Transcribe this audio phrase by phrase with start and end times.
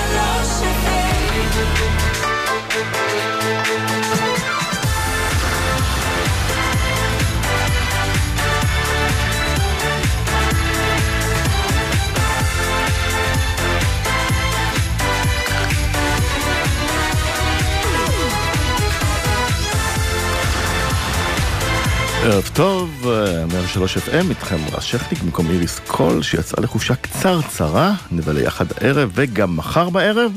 [22.23, 23.07] ערב טוב,
[23.53, 29.57] 103 FM, איתכם רז שכניק במקום איריס קול שיצאה לחופשה קצרצרה, נבלה יחד הערב וגם
[29.57, 30.31] מחר בערב.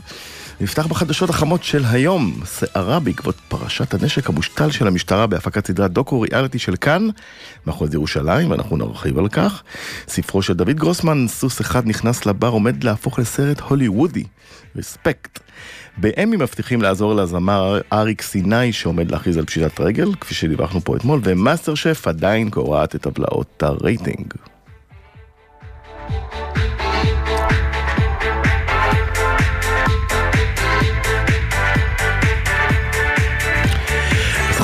[0.63, 6.21] נפתח בחדשות החמות של היום, סערה בעקבות פרשת הנשק המושתל של המשטרה בהפקת סדרת דוקו
[6.21, 7.09] ריאליטי של כאן,
[7.67, 9.63] מחוז ירושלים, ואנחנו נרחיב על כך.
[10.09, 14.25] ספרו של דוד גרוסמן, סוס אחד נכנס לבר, עומד להפוך לסרט הוליוודי,
[14.77, 15.39] respect.
[15.97, 21.21] באמ"י מבטיחים לעזור לזמר אריק סיני שעומד להכריז על פשיטת רגל, כפי שדיווחנו פה אתמול,
[21.25, 24.35] ומאסטר שף עדיין קורעת את טבלאות הרייטינג.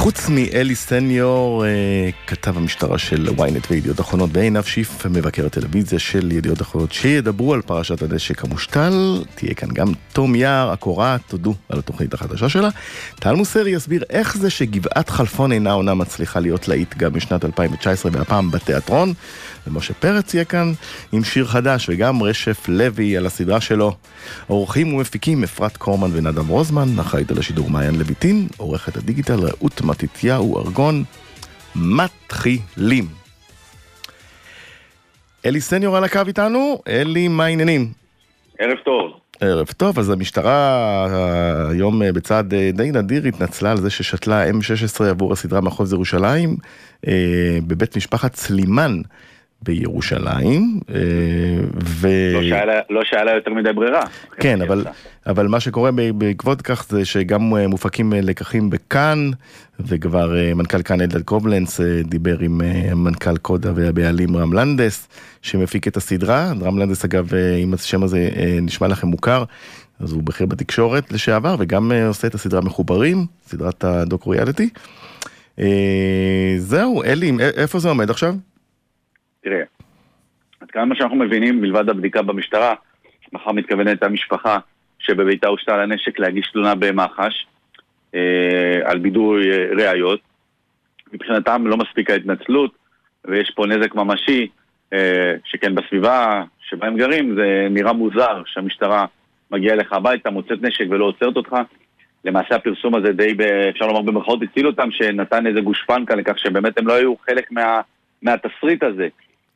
[0.08, 6.32] חוץ מאלי סניור, אה, כתב המשטרה של ynet וידיעות אחרונות, ועינב שיף, מבקר הטלוויזיה של
[6.32, 9.24] ידיעות אחרונות, שידברו על פרשת הנשק המושתל.
[9.34, 12.68] תהיה כאן גם תום יער, הקורעת, תודו על התוכנית החדשה שלה.
[13.20, 18.12] טל מוסרי יסביר איך זה שגבעת חלפון אינה עונה מצליחה להיות להיט גם בשנת 2019,
[18.14, 19.14] והפעם בתיאטרון.
[19.66, 20.72] ומשה פרץ יהיה כאן
[21.12, 23.96] עם שיר חדש, וגם רשף לוי על הסדרה שלו.
[24.46, 30.58] עורכים ומפיקים אפרת קורמן ונדם רוזמן, אחראית על השידור מעיין לויטין, עורכת הדיגיטל רעות מתתיהו
[30.58, 31.04] ארגון.
[31.76, 33.04] מתחילים.
[35.46, 37.92] אלי סניור על הקו איתנו, אלי, מה העניינים?
[38.58, 39.12] ערב טוב.
[39.40, 41.06] ערב טוב, אז המשטרה
[41.70, 46.56] היום בצעד די נדיר התנצלה על זה ששתלה M16 עבור הסדרה מחוז ירושלים
[47.08, 49.00] אה, בבית משפחת סלימן.
[49.62, 50.80] בירושלים.
[50.90, 50.94] אה,
[51.84, 52.08] ו...
[52.34, 52.42] לא
[53.04, 54.02] שהיה לה, לא יותר מדי ברירה.
[54.40, 54.84] כן, אבל,
[55.26, 59.30] אבל מה שקורה בעקבות כך זה שגם אה, מופקים אה, לקחים בכאן,
[59.80, 62.60] וכבר מנכ"ל כאן אלדד קובלנץ דיבר עם
[63.04, 65.08] מנכ"ל קודה והבעלים רם לנדס,
[65.42, 66.52] שמפיק את הסדרה.
[66.62, 68.28] רם לנדס אגב, אם השם הזה
[68.62, 69.44] נשמע לכם מוכר,
[70.00, 74.68] אז הוא בכיר בתקשורת לשעבר, וגם עושה את הסדרה מחוברים, סדרת הדוק ריאליטי.
[76.58, 78.34] זהו, אלי, איפה זה עומד עכשיו?
[79.48, 79.62] תראה,
[80.60, 82.74] עד כמה שאנחנו מבינים, מלבד הבדיקה במשטרה,
[83.32, 84.58] מחר מתכוונת המשפחה
[84.98, 87.46] שבביתה הושתל הנשק להגיש תלונה במח"ש
[88.14, 90.20] אה, על בידוי אה, ראיות.
[91.12, 92.70] מבחינתם לא מספיקה התנצלות,
[93.24, 94.48] ויש פה נזק ממשי,
[94.92, 99.06] אה, שכן בסביבה שבה הם גרים זה נראה מוזר שהמשטרה
[99.50, 101.56] מגיעה אליך הביתה, מוצאת נשק ולא עוצרת אותך.
[102.24, 106.78] למעשה הפרסום הזה די, ב, אפשר לומר במרכאות, הציל אותם, שנתן איזה גושפנקה לכך שבאמת
[106.78, 107.80] הם לא היו חלק מה,
[108.22, 109.08] מהתסריט הזה.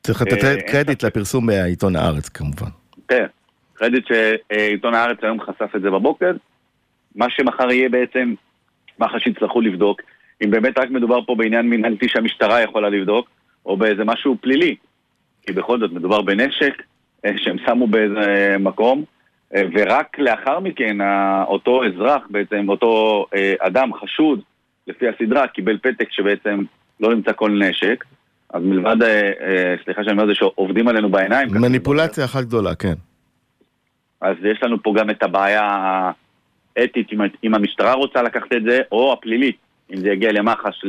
[0.06, 2.70] צריך לתת אה, קרדיט לפרסום בעיתון הארץ כמובן.
[3.08, 3.26] כן,
[3.74, 6.32] קרדיט שעיתון הארץ היום חשף את זה בבוקר.
[7.14, 8.34] מה שמחר יהיה בעצם,
[8.98, 10.00] מח"ש יצטרכו לבדוק,
[10.44, 13.28] אם באמת רק מדובר פה בעניין מנהלתי שהמשטרה יכולה לבדוק,
[13.66, 14.76] או באיזה משהו פלילי.
[15.42, 16.82] כי בכל זאת מדובר בנשק
[17.24, 19.04] אה, שהם שמו באיזה מקום,
[19.54, 20.96] אה, ורק לאחר מכן
[21.46, 23.26] אותו אזרח בעצם, אותו
[23.60, 24.40] אדם חשוד,
[24.86, 26.62] לפי הסדרה, קיבל פתק שבעצם
[27.00, 28.04] לא נמצא כל נשק.
[28.52, 31.48] אז מלבד, אה, אה, סליחה שאני אומר את זה, שעובדים עלינו בעיניים.
[31.52, 32.94] מניפולציה אחת גדולה, כן.
[34.20, 35.62] אז יש לנו פה גם את הבעיה
[36.76, 37.06] האתית,
[37.44, 39.56] אם המשטרה רוצה לקחת את זה, או הפלילית,
[39.92, 40.84] אם זה יגיע למח"ש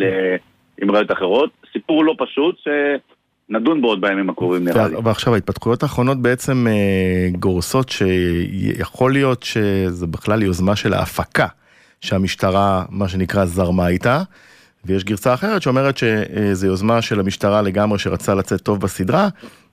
[0.81, 1.49] עם ראיות אחרות.
[1.73, 4.95] סיפור לא פשוט, שנדון בו עוד בימים הקרובים נראה לי.
[5.03, 11.47] ועכשיו ההתפתחויות האחרונות בעצם אה, גורסות שיכול להיות שזה בכלל יוזמה של ההפקה
[12.01, 14.21] שהמשטרה, מה שנקרא, זרמה איתה.
[14.85, 19.27] ויש גרסה אחרת שאומרת שזו יוזמה של המשטרה לגמרי שרצה לצאת טוב בסדרה,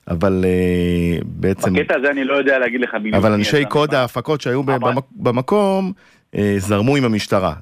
[0.09, 1.75] אבל uh, בעצם...
[1.75, 3.15] בקטע הזה אני לא יודע להגיד לך בדיוק.
[3.15, 4.93] אבל אנשי קוד ההפקות שהיו אבל...
[5.17, 5.93] במקום
[6.35, 7.53] uh, זרמו עם המשטרה.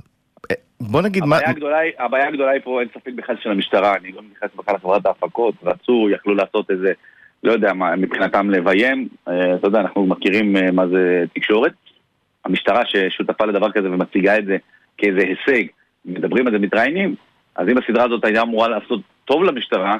[0.50, 1.38] אה, בוא נגיד מה...
[1.46, 5.06] הגדולה, הבעיה הגדולה היא פה אין ספק בכלל של המשטרה, אני לא מתייחס בכלל לחברת
[5.06, 6.92] ההפקות, רצו, יכלו לעשות איזה,
[7.42, 11.72] לא יודע מה, מבחינתם לביים, אתה יודע, אנחנו מכירים מה זה תקשורת.
[12.44, 14.56] המשטרה ששותפה לדבר כזה ומציגה את זה
[14.98, 15.64] כאיזה הישג,
[16.04, 17.14] מדברים על זה, מתראיינים,
[17.58, 19.96] אז אם הסדרה הזאת הייתה אמורה לעשות טוב למשטרה,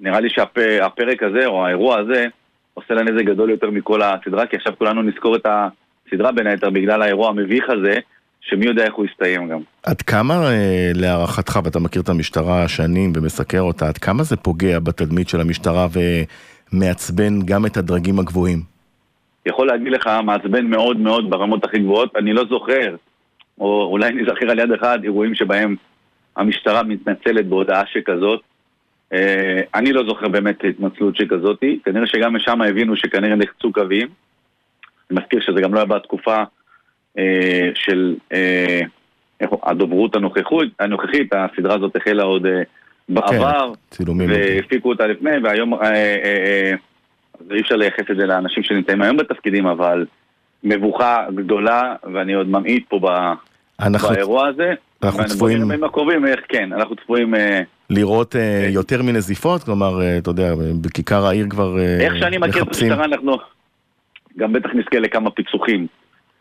[0.00, 2.26] נראה לי שהפרק הזה, או האירוע הזה,
[2.74, 6.70] עושה לה נזק גדול יותר מכל הסדרה, כי עכשיו כולנו נזכור את הסדרה בין היתר
[6.70, 7.98] בגלל האירוע המביך הזה,
[8.40, 9.60] שמי יודע איך הוא יסתיים גם.
[9.82, 14.78] עד כמה אה, להערכתך, ואתה מכיר את המשטרה שנים ומסקר אותה, עד כמה זה פוגע
[14.78, 15.86] בתדמית של המשטרה
[16.72, 18.62] ומעצבן גם את הדרגים הגבוהים?
[19.46, 22.96] יכול להגיד לך, מעצבן מאוד מאוד ברמות הכי גבוהות, אני לא זוכר,
[23.58, 25.76] או אולי נזכר על יד אחד, אירועים שבהם
[26.36, 28.40] המשטרה מתנצלת בהודעה שכזאת.
[29.12, 34.08] אה, אני לא זוכר באמת התנצלות שכזאתי, כנראה שגם משם הבינו שכנראה נחצו קווים.
[35.10, 36.42] אני מזכיר שזה גם לא היה בתקופה
[37.18, 38.80] אה, של אה,
[39.62, 42.46] הדוברות הנוכחית, הנוכחית, הסדרה הזאת החלה עוד
[43.08, 44.30] בעבר, כן, צילומים.
[44.30, 45.74] והפיקו אותה לפני, והיום
[47.50, 50.06] אי אפשר לייחס את זה לאנשים שנמצאים היום בתפקידים, אבל
[50.64, 53.06] מבוכה גדולה, ואני עוד ממעיט פה ב,
[53.80, 54.74] אנחנו, באירוע הזה.
[55.02, 55.58] אנחנו צפויים...
[55.58, 57.34] בימים הקרובים, איך כן, אנחנו צפויים...
[57.34, 59.62] אה, לראות אה, יותר מנזיפות?
[59.62, 62.92] כלומר, אה, אתה יודע, בכיכר העיר כבר אה, איך שאני מכיר את מחפשים.
[62.92, 63.36] המשטרה, אנחנו
[64.36, 65.86] גם בטח נזכה לכמה פיצוחים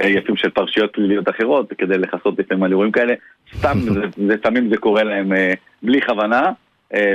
[0.04, 3.14] יפים של פרשיות פליליות אחרות, כדי לכסות לפעמים על אירועים כאלה.
[3.58, 3.78] סתם,
[4.34, 5.32] לפעמים זה קורה להם
[5.84, 6.42] בלי כוונה.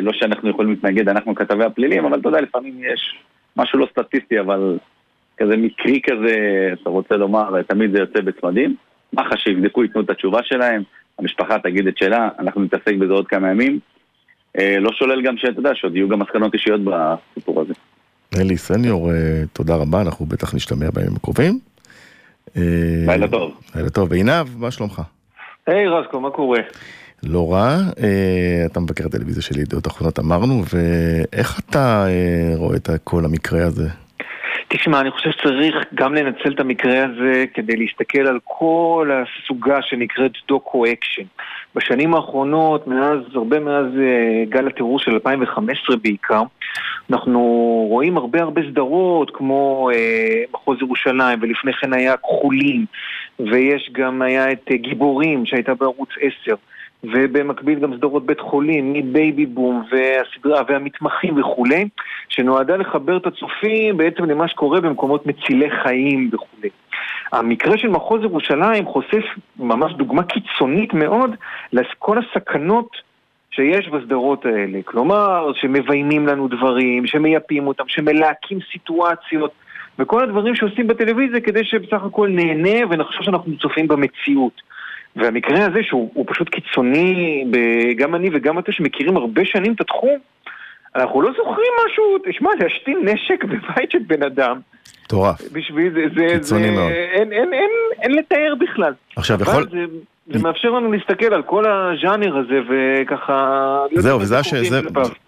[0.02, 3.18] לא שאנחנו יכולים להתנגד, אנחנו כתבי הפלילים, אבל אתה יודע, לפעמים יש
[3.56, 4.78] משהו לא סטטיסטי, אבל
[5.36, 6.36] כזה מקרי כזה,
[6.82, 8.74] אתה רוצה לומר, תמיד זה יוצא בצמדים.
[9.12, 10.82] מח"ש שיבדקו, ייתנו את התשובה שלהם,
[11.18, 13.78] המשפחה תגיד את שלה, אנחנו נתעסק בזה עוד כמה ימים.
[14.58, 17.74] אה, לא שולל גם שאתה יודע, שעוד יהיו גם מסקנות אישיות בסיפור הזה.
[18.40, 21.58] אלי סניור, אה, תודה רבה, אנחנו בטח נשתמע בימים הקרובים.
[22.56, 22.62] אה,
[23.06, 23.60] לילה טוב.
[23.74, 24.12] לילה טוב.
[24.12, 25.02] עינב, מה שלומך?
[25.66, 26.60] היי רסקו, מה קורה?
[27.22, 27.78] לא רע,
[28.66, 33.88] אתה מבקר הטלוויזיה של ידיעות אחרונות אמרנו, ואיך אתה אה, רואה את כל המקרה הזה?
[34.76, 40.32] תשמע, אני חושב שצריך גם לנצל את המקרה הזה כדי להסתכל על כל הסוגה שנקראת
[40.48, 41.22] דוקו אקשן.
[41.74, 46.42] בשנים האחרונות, מאז, הרבה מאז אה, גל הטרור של 2015 בעיקר,
[47.10, 47.40] אנחנו
[47.88, 52.86] רואים הרבה הרבה סדרות כמו אה, מחוז ירושלים, ולפני כן היה כחולים,
[53.38, 56.54] ויש גם, היה את אה, גיבורים שהייתה בערוץ 10.
[57.12, 61.88] ובמקביל גם סדרות בית חולים, מבייבי בום והסדרה והמתמחים וכולי,
[62.28, 66.68] שנועדה לחבר את הצופים בעצם למה שקורה במקומות מצילי חיים וכולי.
[67.32, 69.24] המקרה של מחוז ירושלים חושף
[69.58, 71.30] ממש דוגמה קיצונית מאוד
[71.72, 72.88] לכל הסכנות
[73.50, 74.78] שיש בסדרות האלה.
[74.84, 79.50] כלומר, שמביימים לנו דברים, שמייפים אותם, שמלהקים סיטואציות,
[79.98, 84.62] וכל הדברים שעושים בטלוויזיה כדי שבסך הכל נהנה ונחשוב שאנחנו צופים במציאות.
[85.16, 87.44] והמקרה הזה, שהוא הוא פשוט קיצוני,
[87.96, 90.18] גם אני וגם אתה שמכירים הרבה שנים את התחום,
[90.96, 94.60] אנחנו לא זוכרים משהו, תשמע, להשתין נשק בבית של בן אדם,
[95.04, 95.40] מטורף.
[95.52, 96.92] בשביל זה, זה, קיצוני זה מאוד.
[96.92, 97.70] אין, אין, אין,
[98.02, 98.92] אין לתאר בכלל.
[99.16, 99.68] עכשיו, יכול...
[99.70, 99.84] זה,
[100.32, 103.78] זה מאפשר לנו להסתכל על כל הז'אנר הזה וככה...
[103.96, 104.38] זהו, וזה.
[104.38, 104.80] ביקורתיים זה...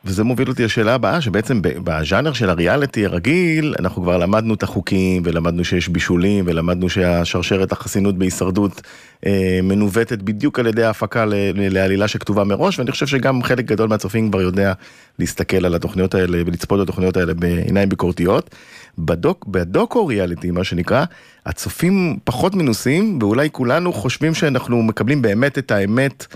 [0.04, 5.22] וזה מוביל אותי לשאלה הבאה, שבעצם בז'אנר של הריאליטי הרגיל, אנחנו כבר למדנו את החוקים,
[5.24, 8.82] ולמדנו שיש בישולים, ולמדנו שהשרשרת החסינות בהישרדות
[9.26, 13.88] אה, מנווטת בדיוק על ידי ההפקה ל- לעלילה שכתובה מראש, ואני חושב שגם חלק גדול
[13.88, 14.72] מהצופים כבר יודע
[15.18, 18.50] להסתכל על התוכניות האלה ולצפות בתוכניות האלה בעיניים ביקורתיות.
[18.98, 21.04] בדוק, בדוקו ריאליטי, מה שנקרא,
[21.46, 26.26] הצופים פחות מנוסים, ואולי כולנו חושבים שאנחנו מקבלים באמת את האמת.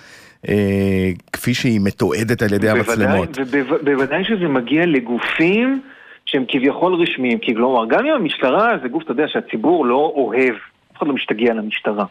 [0.49, 3.39] אה, כפי שהיא מתועדת על ידי המצלמות.
[3.51, 5.83] ובוודאי שזה מגיע לגופים
[6.27, 10.55] שהם כביכול רשמיים, כי כלומר, גם אם המשטרה זה גוף, אתה יודע, שהציבור לא אוהב,
[10.93, 12.05] אף אחד לא משתגע למשטרה.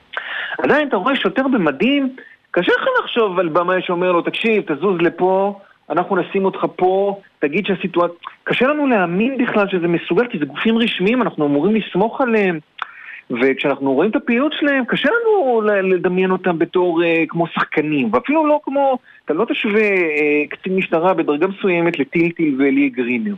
[0.57, 2.16] עדיין אתה רואה שוטר במדים,
[2.51, 7.65] קשה לך לחשוב על במאי שאומר לו, תקשיב, תזוז לפה, אנחנו נשים אותך פה, תגיד
[7.65, 8.15] שהסיטואציה...
[8.44, 12.59] קשה לנו להאמין בכלל שזה מסוגל, כי זה גופים רשמיים, אנחנו אמורים לסמוך עליהם.
[13.41, 18.59] וכשאנחנו רואים את הפעילות שלהם, קשה לנו לדמיין אותם בתור אה, כמו שחקנים, ואפילו לא
[18.63, 23.34] כמו, אתה לא תשווה אה, קצין משטרה בדרגה מסוימת לטילטיל ואלי גרינר.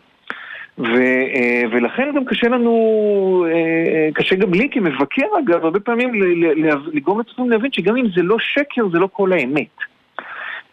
[0.77, 0.95] ו,
[1.35, 6.11] אה, ולכן גם קשה לנו, אה, אה, קשה גם לי כמבקר אגב, הרבה פעמים
[6.93, 9.90] לגרום לצופים להבין שגם אם זה לא שקר, זה לא כל האמת.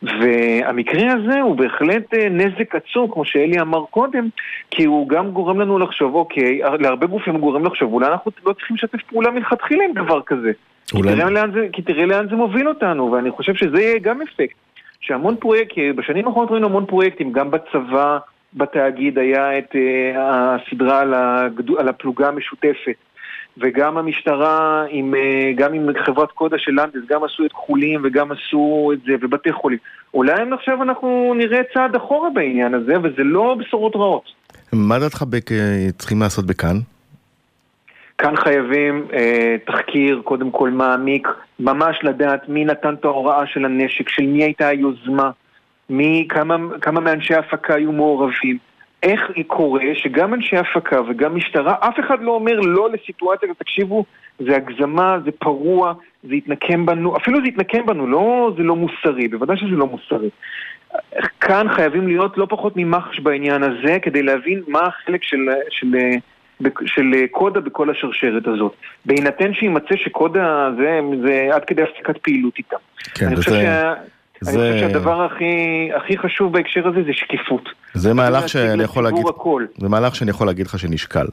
[0.03, 4.29] והמקרה הזה הוא בהחלט אה, נזק עצום, כמו שאלי אמר קודם,
[4.71, 8.53] כי הוא גם גורם לנו לחשוב, אוקיי, להרבה גופים הוא גורם לחשוב, אולי אנחנו לא
[8.53, 10.53] צריכים לשתף פעולה מלכתחילה עם דבר כזה.
[10.95, 13.99] אולי- כי, תראה לאן זה, כי תראה לאן זה מוביל אותנו, ואני חושב שזה יהיה
[13.99, 14.57] גם אפקט.
[15.01, 18.19] שהמון פרויקטים, בשנים האחרונות ראינו המון פרויקטים, גם בצבא,
[18.55, 22.95] בתאגיד היה את uh, הסדרה על, הגדו, על הפלוגה המשותפת.
[23.61, 28.33] וגם המשטרה, עם, uh, גם עם חברת קודה של לנדס, גם עשו את כחולים וגם
[28.33, 29.79] עשו את זה, ובתי חולים.
[30.15, 34.25] אולי עכשיו אנחנו נראה צעד אחורה בעניין הזה, וזה לא בשורות רעות.
[34.73, 35.51] מה דעתך בק...
[35.99, 36.77] צריכים לעשות בכאן?
[38.19, 41.29] כאן חייבים אה, תחקיר, קודם כל מעמיק,
[41.61, 45.31] ממש לדעת מי נתן את ההוראה של הנשק, של מי הייתה היוזמה,
[45.91, 48.59] מי, כמה, כמה מאנשי ההפקה היו מעורבים.
[49.03, 54.05] איך קורה שגם אנשי הפקה וגם משטרה, אף אחד לא אומר לא לסיטואציה, תקשיבו,
[54.39, 59.29] זה הגזמה, זה פרוע, זה יתנקם בנו, אפילו זה יתנקם בנו, לא, זה לא מוסרי,
[59.29, 60.29] בוודאי שזה לא מוסרי.
[61.41, 65.95] כאן חייבים להיות לא פחות ממח"ש בעניין הזה, כדי להבין מה החלק של, של,
[66.87, 68.73] של קודה בכל השרשרת הזאת.
[69.07, 72.77] בהינתן שיימצא שקודה זה, זה עד כדי הפסקת פעילות איתם.
[73.15, 73.43] כן, אני וזה...
[73.43, 73.95] חושב שה...
[74.43, 77.69] אני חושב שהדבר הכי, הכי חשוב בהקשר הזה זה שקיפות.
[77.95, 79.65] זה מהלך שאני יכול להגיד, הכל.
[79.77, 81.27] זה מהלך שאני יכול להגיד לך שנשקל.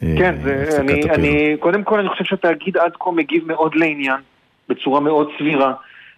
[0.00, 4.20] כן, זה, אני, אני, קודם כל אני חושב שהתאגיד עד כה מגיב מאוד לעניין,
[4.68, 5.72] בצורה מאוד סבירה.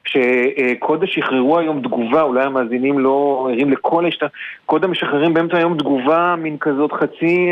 [0.05, 4.23] שקודה שחררו היום תגובה, אולי המאזינים לא ערים לכל השת...
[4.67, 7.49] קודה משחררים באמצע היום תגובה, מין כזאת חצי,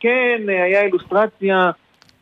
[0.00, 1.70] כן, היה אילוסטרציה,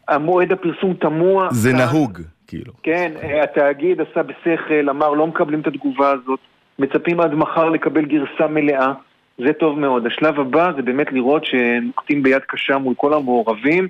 [0.09, 1.49] המועד הפרסום תמוה.
[1.51, 2.73] זה כאן, נהוג, כאילו.
[2.83, 6.41] כן, התאגיד עשה בשכל, אמר לא מקבלים את התגובה הזאת,
[6.79, 8.93] מצפים עד מחר לקבל גרסה מלאה,
[9.39, 10.07] זה טוב מאוד.
[10.07, 13.89] השלב הבא זה באמת לראות שנוקטים ביד קשה מול כל המעורבים,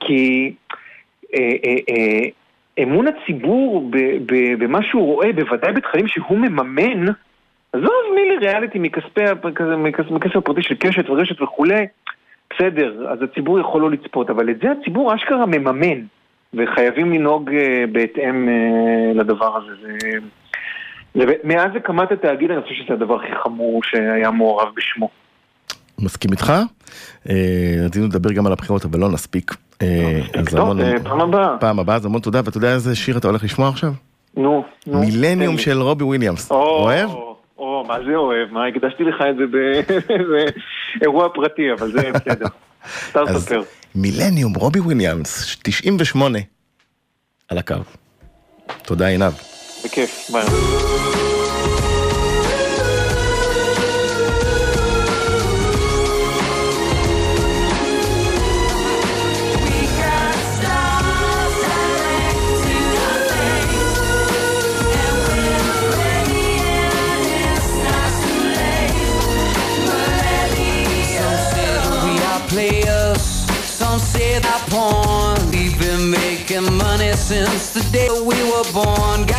[0.00, 0.52] כי...
[1.34, 2.28] אה, אה, אה,
[2.82, 3.90] אמון הציבור
[4.58, 7.12] במה שהוא רואה, בוודאי בתכנים שהוא מממן,
[7.72, 9.20] עזוב מילי ריאליטי מכספי,
[10.08, 11.86] מכסף הפרטי של קשת ורשת וכולי,
[12.50, 16.00] בסדר, אז הציבור יכול לא לצפות, אבל את זה הציבור אשכרה מממן,
[16.54, 19.72] וחייבים לנהוג אה, בהתאם אה, לדבר הזה.
[20.00, 20.18] זה...
[21.44, 25.08] מאז הקמת התאגיד אני חושב שזה הדבר הכי חמור שהיה מעורב בשמו.
[25.98, 26.52] מסכים איתך.
[27.30, 29.54] אה, רצינו לדבר גם על הבחירות אבל לא נספיק.
[29.82, 31.58] אה, אז המון, פעם הבאה.
[31.58, 33.92] פעם הבאה, אז המון תודה, ואתה יודע איזה שיר אתה הולך לשמוע עכשיו?
[34.36, 35.00] נו, נו.
[35.00, 37.10] מילניום של רובי וויליאמס, אוהב?
[37.58, 38.52] או, מה זה אוהב?
[38.52, 39.44] מה, הקדשתי לך את זה
[41.00, 42.46] באירוע פרטי, אבל זה בסדר.
[43.10, 43.62] סתם ספר.
[43.94, 46.38] מילניום, רובי וויליאמס, 98,
[47.48, 47.74] על הקו.
[48.82, 49.32] תודה עינב.
[49.84, 51.11] בכיף, ביי.
[77.32, 79.31] Since the day we were born.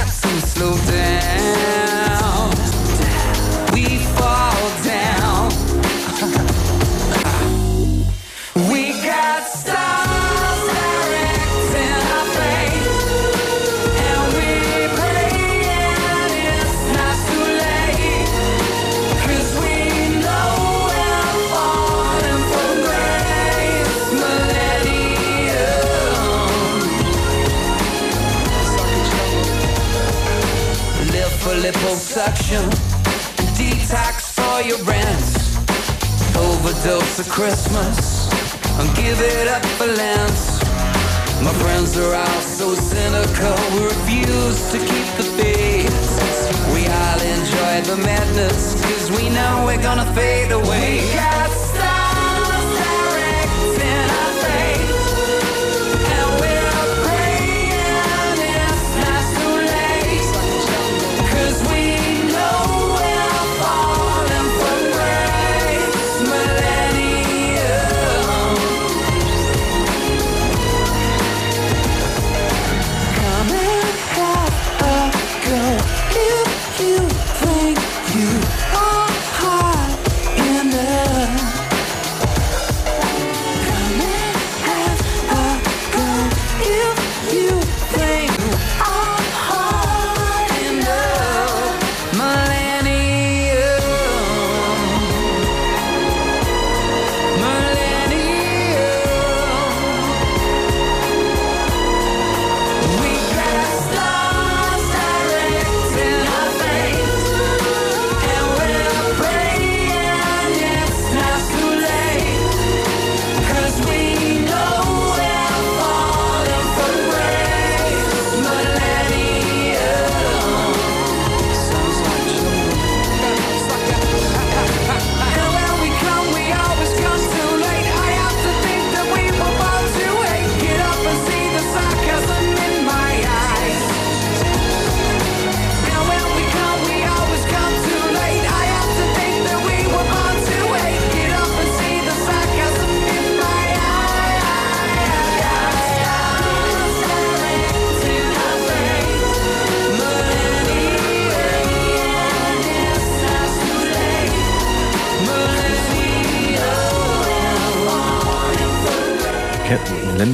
[31.94, 32.70] For liposuction,
[33.56, 35.24] detox for your rent,
[36.38, 38.30] overdose of Christmas,
[38.80, 40.40] and give it up for Lent.
[41.44, 45.94] My friends are all so cynical, we refuse to keep the faith.
[46.74, 51.02] We all enjoy the madness, cause we know we're gonna fade away.
[51.02, 51.63] We got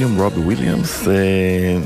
[0.00, 1.78] מילניום רובי וויליאמס, אה,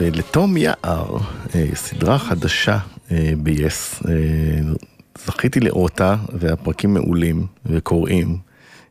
[0.00, 1.16] ולתום יער,
[1.54, 2.78] אה, סדרה חדשה
[3.10, 4.06] אה, ב-yes,
[5.26, 8.38] זכיתי לראותה, והפרקים מעולים וקוראים,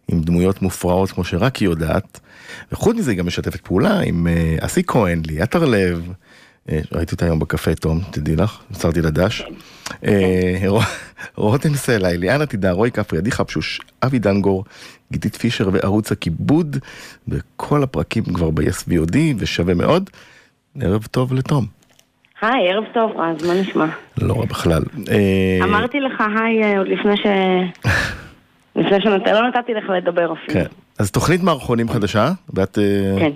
[0.07, 2.19] עם דמויות מופרעות כמו שרק היא יודעת,
[2.71, 4.27] וחוץ מזה היא גם משתפת פעולה עם
[4.59, 6.11] אסי כהן, ליאת הרלב,
[6.69, 9.43] ראיתי אותה היום בקפה תום, תדעי לך, מסרתי לדש.
[10.05, 10.79] אה, רו-
[11.35, 14.63] רותם סלע, אליאנה תדע, רועי כפרי, עדי חפשוש, אבי דנגור,
[15.11, 16.77] גיתית פישר וערוץ הכיבוד,
[17.27, 18.83] בכל הפרקים כבר ב-yes
[19.39, 20.09] ושווה מאוד.
[20.81, 21.65] ערב טוב לתום.
[22.41, 23.85] היי, ערב טוב רז, מה נשמע?
[24.17, 24.83] לא רע בכלל.
[25.09, 27.25] אה, אמרתי לך היי אה, עוד לפני ש...
[28.75, 29.21] לפני שנת...
[29.27, 30.53] לא נתתי לך לדבר אפילו.
[30.53, 30.65] כן.
[30.99, 32.77] אז תוכנית מערכונים חדשה, ואת...
[32.77, 33.31] אה, כן.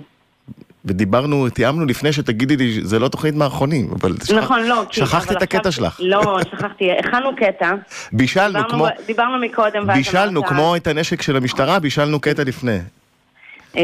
[0.86, 4.82] ודיברנו, תיאמנו לפני שתגידי לי, זה לא תוכנית מערכונים, אבל שכח- נכון, לא.
[4.88, 6.00] כי- שכחת אבל את הקטע שלך.
[6.02, 7.72] לא, שכחתי, הכנו קטע.
[8.12, 8.86] בישלנו, דיברנו כמו...
[9.06, 9.84] דיברנו מקודם.
[9.88, 12.78] ואז בישלנו, כמו את הנשק של המשטרה, בישלנו קטע לפני.
[13.76, 13.82] אה,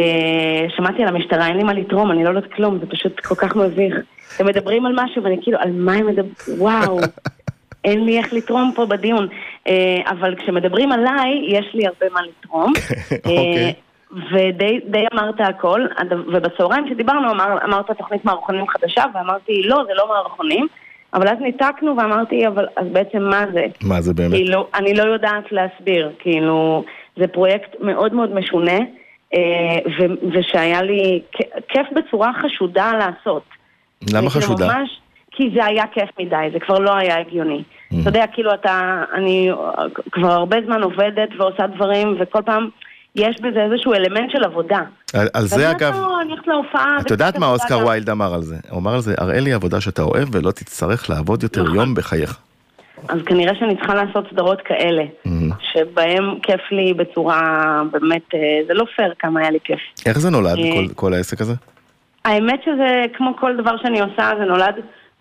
[0.77, 3.57] שמעתי על המשטרה, אין לי מה לתרום, אני לא יודעת כלום, זה פשוט כל כך
[3.57, 3.95] מביך.
[4.37, 6.33] אתם מדברים על משהו ואני כאילו, על מה הם מדברים?
[6.59, 7.01] וואו,
[7.85, 9.29] אין לי איך לתרום פה בדיון.
[9.69, 9.73] אה,
[10.11, 12.73] אבל כשמדברים עליי, יש לי הרבה מה לתרום.
[13.25, 13.73] אוקיי.
[14.13, 15.87] ודי די אמרת הכל,
[16.33, 20.67] ובצהריים כשדיברנו אמר, אמרת תוכנית מערכונים חדשה, ואמרתי לא, זה לא מערכונים,
[21.15, 23.65] אבל אז ניתקנו ואמרתי, אבל אז בעצם מה זה?
[23.83, 24.31] מה זה באמת?
[24.31, 26.85] כאילו, אני לא יודעת להסביר, כאילו,
[27.17, 28.79] זה פרויקט מאוד מאוד משונה,
[29.35, 31.23] אה, ו- ושהיה לי
[31.69, 33.43] כיף בצורה חשודה לעשות.
[34.15, 34.67] למה חשודה?
[34.67, 35.01] ממש,
[35.31, 37.63] כי זה היה כיף מדי, זה כבר לא היה הגיוני.
[37.63, 37.97] Mm.
[38.01, 39.51] אתה יודע, כאילו אתה, אני
[40.13, 42.69] כבר הרבה זמן עובדת ועושה דברים, וכל פעם
[43.17, 44.81] יש בזה איזשהו אלמנט של עבודה.
[45.15, 46.97] על על זה אגב, לא, אני הולכת להופעה.
[47.01, 47.87] את יודעת מה אוסקר.
[47.87, 48.57] ויילד אמר על זה?
[48.71, 51.75] הוא אמר על זה, הראה לי עבודה שאתה אוהב ולא תצטרך לעבוד יותר נכון.
[51.77, 52.39] יום בחייך.
[53.09, 55.03] אז כנראה שאני צריכה לעשות סדרות כאלה.
[55.73, 57.41] שבהם כיף לי בצורה
[57.91, 59.79] באמת, אה, זה לא פייר כמה היה לי כיף.
[60.07, 61.55] איך זה נולד, אה, כל- כל העסק הזה?
[62.25, 64.75] האמת שזה כמו כל דבר שאני עושה, זה נולד,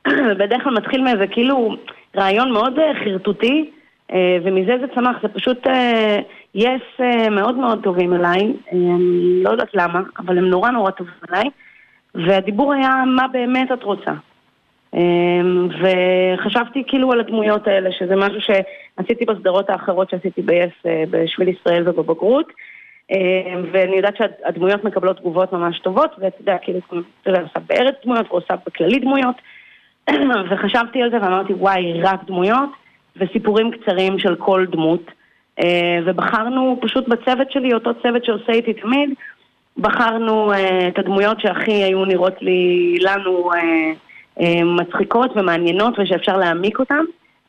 [0.39, 1.75] בדרך כלל מתחיל מאיזה כאילו
[2.17, 3.69] רעיון מאוד אה, חרטוטי,
[4.45, 5.67] ומזה זה צמח, זה פשוט,
[6.55, 10.71] אה, יש אה, מאוד מאוד טובים אליי, אה, אני לא יודעת למה, אבל הם נורא
[10.71, 11.49] נורא טובים אליי,
[12.15, 14.11] והדיבור היה מה באמת את רוצה.
[14.93, 20.41] אמ, וחשבתי כאילו על הדמויות האלה, שזה משהו שעשיתי בסדרות האחרות שעשיתי
[20.85, 22.45] אה, בשביל ישראל ובבגרות.
[23.71, 26.79] ואני יודעת שהדמויות מקבלות תגובות ממש טובות, ואתה יודע, כאילו,
[27.21, 29.35] אתה יודע, עושה בארץ דמויות ועושה בכללי דמויות.
[30.49, 32.69] וחשבתי על זה ואמרתי, וואי, רק דמויות
[33.17, 35.11] וסיפורים קצרים של כל דמות.
[35.59, 39.09] אה, ובחרנו פשוט בצוות שלי, אותו צוות שעושה איתי תמיד,
[39.77, 47.03] בחרנו אה, את הדמויות שהכי היו נראות לי, לנו, אה, מצחיקות ומעניינות ושאפשר להעמיק אותן,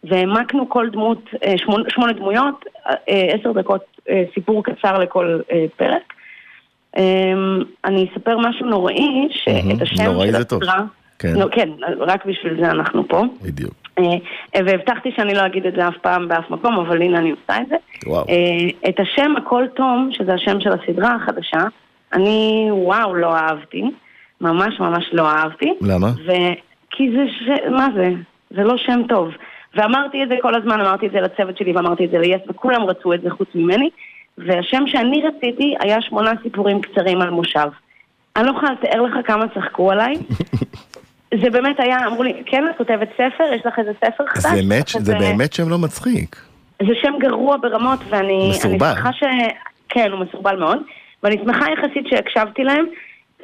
[0.05, 2.65] והעמקנו כל דמות, שמונה, שמונה דמויות,
[3.07, 3.85] עשר דקות
[4.35, 5.39] סיפור קצר לכל
[5.77, 6.03] פרק.
[7.85, 10.63] אני אספר משהו נוראי, שאת השם נוראי של זה טוב.
[10.63, 10.85] הסדרה...
[11.19, 11.35] כן.
[11.37, 13.23] לא, כן, רק בשביל זה אנחנו פה.
[13.43, 13.82] בדיוק.
[13.99, 14.05] אה,
[14.67, 17.69] והבטחתי שאני לא אגיד את זה אף פעם באף מקום, אבל הנה אני עושה את
[17.69, 17.77] זה.
[18.07, 18.25] וואו.
[18.29, 21.61] אה, את השם הכל תום, שזה השם של הסדרה החדשה,
[22.13, 23.85] אני וואו לא אהבתי,
[24.41, 25.75] ממש ממש לא אהבתי.
[25.81, 26.11] למה?
[26.25, 27.71] וכי זה, ש...
[27.71, 28.11] מה זה?
[28.51, 29.29] זה לא שם טוב.
[29.75, 32.83] ואמרתי את זה כל הזמן, אמרתי את זה לצוות שלי ואמרתי את זה ליס, וכולם
[32.83, 33.91] רצו את זה חוץ ממני.
[34.39, 37.69] והשם שאני רציתי היה שמונה סיפורים קצרים על מושב.
[38.37, 40.15] אני לא יכולה לתאר לך כמה צחקו עליי.
[41.43, 43.45] זה באמת היה, אמרו לי, כן, את כותבת ספר?
[43.55, 44.43] יש לך איזה ספר חדש?
[44.43, 46.37] זה באמת- זה באמת שם לא מצחיק.
[46.83, 48.39] זה שם גרוע ברמות, ואני...
[48.39, 48.95] אני מסורבל.
[48.97, 49.23] שמחה ש...
[49.89, 50.79] כן, הוא מסורבל מאוד.
[51.23, 52.85] ואני שמחה יחסית שהקשבתי להם,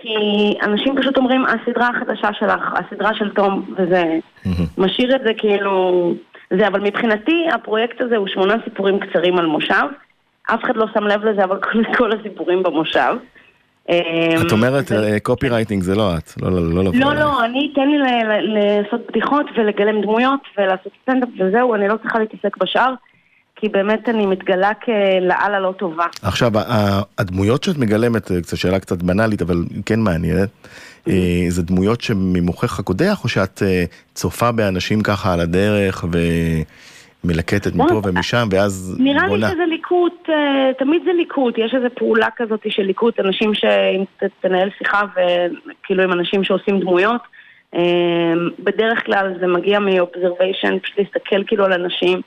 [0.03, 0.15] כי
[0.63, 4.05] אנשים פשוט אומרים, הסדרה החדשה שלך, הסדרה של תום, וזה
[4.79, 6.15] משאיר את זה כאילו...
[6.59, 9.85] זה, אבל מבחינתי הפרויקט הזה הוא שמונה סיפורים קצרים על מושב.
[10.55, 13.15] אף אחד לא שם לב לזה, אבל כל, כל הסיפורים במושב.
[14.47, 14.93] את אומרת
[15.23, 17.23] copywriting זה לא את, לא לא לא לבוא לא, אליי.
[17.23, 17.99] לא, אני, תן לי
[18.55, 22.95] לעשות בדיחות ולגלם דמויות ולעשות סטנדאפ וזהו, אני לא צריכה להתעסק בשאר,
[23.61, 26.07] כי באמת אני מתגלה כלאללה לא טובה.
[26.23, 26.53] עכשיו,
[27.19, 30.49] הדמויות שאת מגלמת, אה, קצת שאלה קצת בנאלית, אבל כן מעניינת,
[31.09, 37.85] אה, זה דמויות שממוחך הקודח, או שאת אה, צופה באנשים ככה על הדרך ומלקטת לא,
[37.85, 39.49] מפה ומשם, ואז נראה לי בונה?
[39.49, 44.05] שזה ליקוט, אה, תמיד זה ליקוט, יש איזו פעולה כזאת של ליקוט, אנשים שאם
[44.41, 47.21] תנהל שיחה וכאילו עם אנשים שעושים דמויות,
[47.75, 52.21] אה, בדרך כלל זה מגיע מ-observation, פשוט להסתכל כאילו על אנשים.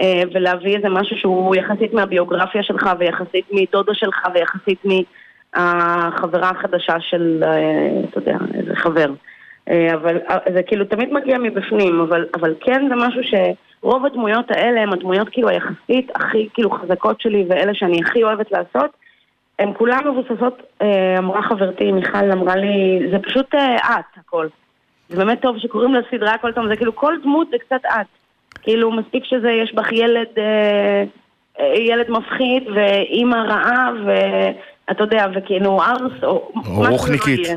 [0.00, 7.44] אה, ולהביא איזה משהו שהוא יחסית מהביוגרפיה שלך ויחסית מדודו שלך ויחסית מהחברה החדשה של,
[8.08, 9.12] אתה יודע, איזה חבר.
[9.68, 10.18] אבל
[10.52, 13.20] זה כאילו תמיד מגיע מבפנים, אבל, אבל כן זה משהו
[13.80, 18.52] שרוב הדמויות האלה הן הדמויות כאילו היחסית הכי כאילו חזקות שלי ואלה שאני הכי אוהבת
[18.52, 18.90] לעשות,
[19.58, 24.48] הן כולן מבוססות, אה, אמרה חברתי מיכל, אמרה לי, זה פשוט אה, את הכל.
[25.08, 28.06] זה באמת טוב שקוראים לסדרה הכל טוב, זה כאילו כל דמות זה קצת את.
[28.62, 31.04] כאילו מספיק שזה, יש בך ילד, אה,
[31.60, 36.52] אה, ילד מפחיד ואימא רעה ואתה יודע, וכאילו ארס או...
[36.54, 37.46] לא רוחניקית.
[37.46, 37.56] יהיה.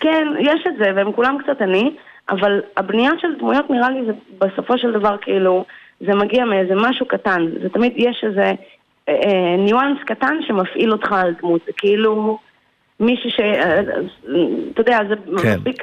[0.00, 1.90] כן, יש את זה, והם כולם קצת אני,
[2.28, 5.64] אבל הבנייה של דמויות נראה לי זה בסופו של דבר כאילו,
[6.00, 8.52] זה מגיע מאיזה משהו קטן, זה תמיד יש איזה
[9.08, 12.38] אה, אה, ניואנס קטן שמפעיל אותך על דמות, זה כאילו
[13.00, 13.40] מישהי ש...
[13.40, 13.80] אה,
[14.72, 15.56] אתה יודע, זה כן.
[15.56, 15.82] מספיק...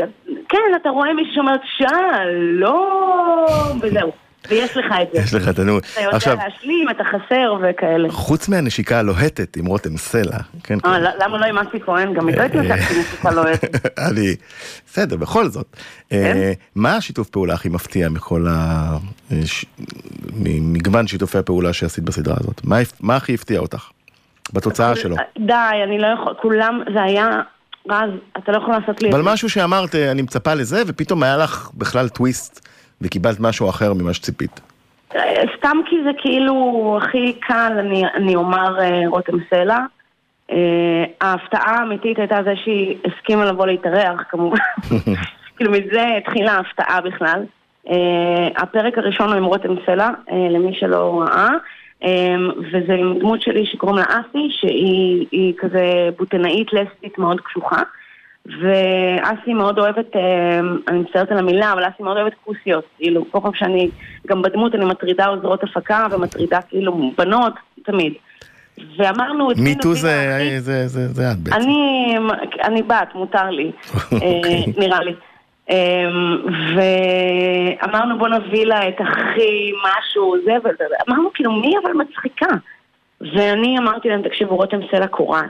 [0.50, 4.12] כן, אתה רואה מישהו שאומר שלום, וזהו.
[4.52, 5.20] ויש לך את זה.
[5.20, 5.78] יש לך את הנו...
[5.78, 8.12] אתה יודע עכשיו, להשלים, אתה חסר וכאלה.
[8.12, 11.24] חוץ מהנשיקה הלוהטת עם רותם סלע, כן, אה, כן.
[11.24, 12.14] למה לא עם אסי כהן?
[12.14, 13.88] גם איתו התנתקתי נשיקה לא אוהבת.
[14.10, 14.36] אני,
[14.88, 15.76] בסדר, בכל זאת.
[16.12, 18.98] אה, מה השיתוף פעולה הכי מפתיע מכל ה...
[20.34, 22.62] ממגוון שיתופי הפעולה שעשית בסדרה הזאת?
[22.64, 23.90] מה מה הכי הפתיע אותך?
[24.54, 25.16] בתוצאה שלו.
[25.40, 27.42] די, אני לא יכול, כולם, זה היה,
[27.90, 29.22] רז, אתה לא יכול לעשות לי אבל.
[29.22, 32.68] משהו שאמרת, אה, אני מצפה לזה, ופתאום היה לך בכלל טוויסט,
[33.02, 34.62] וקיבלת משהו אחר ממה שציפית.
[35.16, 39.80] אה, סתם כי זה כאילו הכי קל, אני, אני אומר אה, רותם סלע.
[40.52, 44.58] אה, ההפתעה האמיתית הייתה זה שהיא הסכימה לבוא להתארח, כמובן.
[45.58, 47.44] כאילו מזה התחילה ההפתעה בכלל.
[48.58, 50.10] הפרק הראשון הוא עם רותם סלע,
[50.52, 51.50] למי שלא ראה.
[52.04, 52.36] אה,
[52.72, 57.82] וזה עם דמות שלי שקוראים לה אסי, שהיא היא כזה בוטנאית לסבית מאוד קשוחה.
[58.46, 63.40] ואסי מאוד אוהבת, אה, אני מצטערת על המילה, אבל אסי מאוד אוהבת כוסיות, כאילו, כל
[63.42, 63.90] פעם שאני,
[64.28, 67.54] גם בדמות אני מטרידה עוזרות הפקה ומטרידה כאילו בנות,
[67.86, 68.14] תמיד.
[68.98, 71.56] ואמרנו, מיטו זה להכי- זה- זה- זה את בעצם.
[71.56, 72.16] אני,
[72.64, 73.72] אני בת, מותר לי,
[74.12, 74.20] אוקיי.
[74.44, 75.14] אה, נראה לי.
[75.70, 76.38] אמ,
[77.82, 82.48] ואמרנו בוא נביא לה את הכי משהו, זה וזה, אמרנו כאילו מי אבל מצחיקה?
[83.22, 85.46] ואני אמרתי להם תקשיבו רותם סלע קורעת,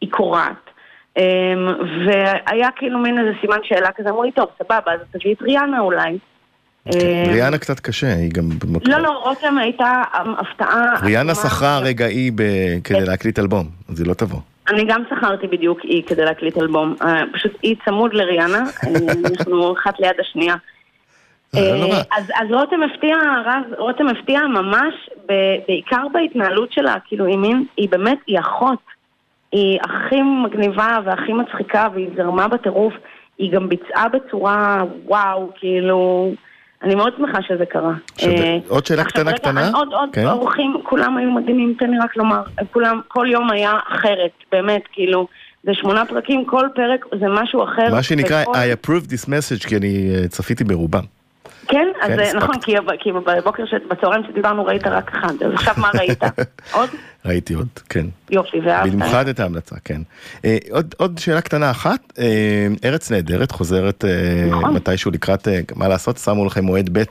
[0.00, 0.65] היא קורעת.
[1.16, 1.22] אמ,
[2.06, 5.80] והיה כאילו מין איזה סימן שאלה כזה, אמרו לי טוב סבבה אז תביא את ריאנה
[5.80, 6.18] אולי.
[6.86, 8.44] אמ, ריאנה קצת קשה, היא גם.
[8.84, 10.94] לא לא רותם הייתה אמ, הפתעה.
[11.02, 11.34] ריאנה.
[11.34, 14.40] שכרה רגע ב- כדי להקליט אלבום, אז היא לא תבוא.
[14.68, 18.90] אני גם שכרתי בדיוק אי כדי להקליט אלבום, אה, פשוט אי צמוד לריאנה, אה,
[19.30, 20.54] אנחנו אחת ליד השנייה.
[21.54, 21.60] לא.
[21.60, 24.94] אה, אז, רותם הפתיע, רז, רותם הפתיע ממש,
[25.68, 27.26] בעיקר בהתנהלות שלה, כאילו
[27.76, 28.78] היא באמת, היא אחות.
[29.52, 32.94] היא הכי מגניבה והכי מצחיקה והיא זרמה בטירוף.
[33.38, 36.30] היא גם ביצעה בצורה, וואו, כאילו,
[36.82, 37.92] אני מאוד שמחה שזה קרה.
[38.22, 39.70] אה, עוד שאלה קטנה רגע, קטנה?
[39.74, 40.26] עוד, עוד כן.
[40.26, 45.26] אורחים, כולם היו מדהימים, תן לי רק לומר, כולם, כל יום היה אחרת, באמת, כאילו,
[45.64, 47.90] זה שמונה פרקים, כל פרק זה משהו אחר.
[47.94, 51.02] מה שנקרא, וכל- I approve this message, כי אני אה, צפיתי ברובם.
[51.68, 52.42] כן, אז כן, אה, הספקת.
[52.42, 52.60] נכון,
[52.98, 56.22] כי, בבוקר, בצהריים שדיברנו ראית רק אחד, אז עכשיו מה ראית?
[56.72, 56.90] עוד?
[57.24, 58.06] ראיתי עוד, כן.
[58.30, 58.92] יופי, ואהבת.
[58.92, 60.00] במיוחד את ההמלצה, כן.
[60.44, 60.56] אה,
[60.98, 64.74] עוד, שאלה קטנה אחת, אה, ארץ נהדרת חוזרת אה, נכון.
[64.74, 67.02] מתישהו לקראת, אה, מה לעשות, שמו לכם מועד ב'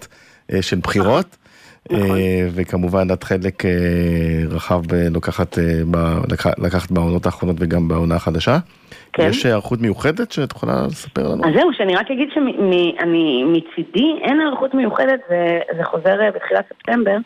[0.53, 1.37] אה, של בחירות.
[1.91, 2.17] נכון.
[2.17, 3.71] אה, וכמובן את חלק אה,
[4.51, 5.63] רחב לוקחת, אה,
[6.31, 8.57] לקח- לקחת בעונות האחרונות וגם בעונה החדשה.
[9.13, 9.27] כן.
[9.29, 11.45] יש היערכות מיוחדת שאת יכולה לספר לנו?
[11.45, 17.17] אז זהו, שאני רק אגיד שאני מצידי אין היערכות מיוחדת, זה, זה חוזר בתחילת ספטמבר,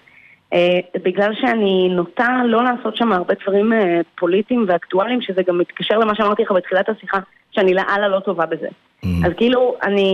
[1.04, 3.72] בגלל שאני נוטה לא לעשות שם הרבה דברים
[4.20, 7.18] פוליטיים ואקטואליים, שזה גם מתקשר למה שאמרתי לך בתחילת השיחה,
[7.52, 8.68] שאני לאללה לא טובה בזה.
[8.68, 9.08] Mm.
[9.26, 10.12] אז כאילו, אני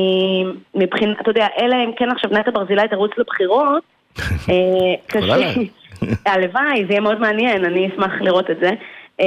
[0.76, 3.84] מבחינת, אתה יודע, אלא אם כן עכשיו נטע ברזילי תרוץ לבחירות,
[4.50, 4.96] אה.
[6.32, 8.70] הלוואי, זה יהיה מאוד מעניין, אני אשמח לראות את זה.
[9.22, 9.26] אה,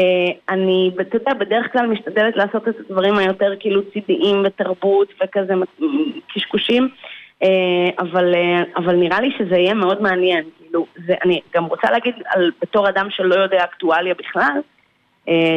[0.48, 5.54] אני, אתה יודע, בדרך כלל משתדלת לעשות את הדברים היותר כאילו צידיים ותרבות וכזה
[6.34, 6.88] קשקושים,
[7.42, 7.48] אה,
[7.98, 8.34] אבל,
[8.76, 10.44] אבל נראה לי שזה יהיה מאוד מעניין.
[10.58, 14.60] כאילו, זה, אני גם רוצה להגיד על, בתור אדם שלא יודע אקטואליה בכלל,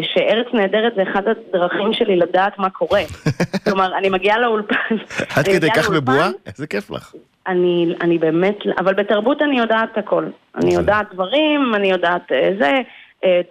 [0.02, 3.02] שארץ נהדרת זה אחד הדרכים שלי לדעת מה קורה.
[3.64, 4.96] כלומר, אני מגיעה לאולפן.
[5.36, 6.30] עד כדי כך בבואה?
[6.46, 7.14] איזה כיף לך.
[7.48, 10.26] אני, אני באמת, אבל בתרבות אני יודעת הכל.
[10.56, 12.78] אני יודעת דברים, אני יודעת אה, זה,
[13.24, 13.42] אה,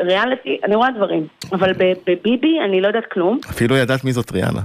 [0.00, 1.26] ריאליטי, אני רואה דברים.
[1.52, 1.72] אבל
[2.06, 3.38] בביבי אני לא יודעת כלום.
[3.50, 4.60] אפילו ידעת מי זאת ריאנה.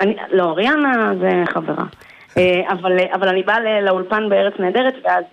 [0.00, 1.84] אני, לא, ריאנה זה חברה.
[2.38, 5.24] אה, אבל, אבל אני באה לאולפן בארץ נהדרת, ואז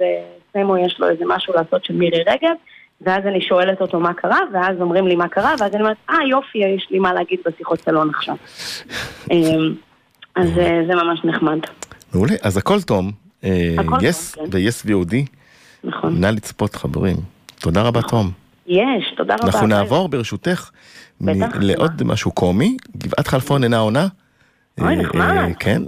[0.54, 2.56] סמו יש לו איזה משהו לעשות של מירי רגב,
[3.02, 6.18] ואז אני שואלת אותו מה קרה, ואז אומרים לי מה קרה, ואז אני אומרת, אה
[6.30, 8.36] יופי, יש לי מה להגיד בשיחות סלון עכשיו.
[10.36, 10.50] אז
[10.88, 11.60] זה ממש נחמד,
[12.14, 13.12] מעולה, אז הכל תום.
[13.44, 14.42] הכל יס כן.
[14.52, 15.14] ויס VOD,
[15.84, 16.20] נכון.
[16.22, 17.16] נא לצפות חברים.
[17.60, 18.32] תודה רבה תום.
[18.68, 19.46] יש, תודה רבה.
[19.48, 20.70] אנחנו נעבור ברשותך
[21.22, 21.30] מ-
[21.62, 24.08] לעוד משהו קומי, גבעת חלפון אינה עונה.
[24.82, 25.22] אוי, אה, נחמד.
[25.22, 25.82] אה, כן,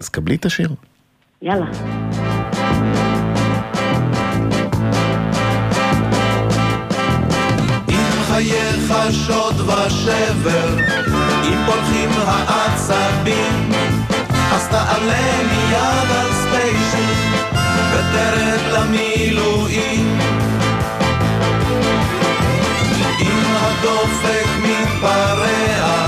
[0.00, 0.68] אז קבלי את השיר.
[1.42, 1.66] יאללה.
[8.26, 8.92] חייך
[9.26, 10.76] שוד ושבר,
[11.44, 13.70] אם פולחים העצבים,
[14.72, 17.14] תעלה מיד על ספיישל,
[17.92, 20.18] ותרד למילואים.
[23.20, 26.06] אם הדופק מתפרע,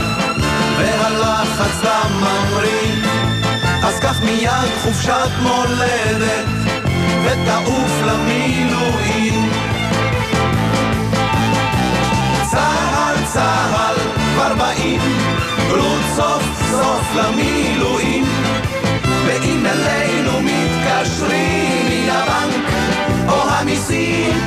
[0.78, 2.94] והלחץ דם ממריא,
[4.24, 6.46] מיד חופשת מולדת,
[7.24, 9.50] ותעוף למילואים.
[12.50, 13.96] צהל צהל
[14.34, 15.00] כבר באים,
[15.70, 18.43] רות סוף סוף למילואים.
[19.26, 22.72] ואם אלינו מתקשרים מן הבנק
[23.28, 24.40] או המיסים,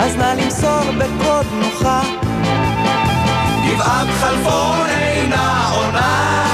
[0.00, 2.00] אז נא למסור בקוד נוחה.
[3.66, 6.44] גבעת חלפון אינה עונה.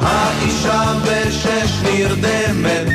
[0.00, 2.86] האישה בשש נרדמת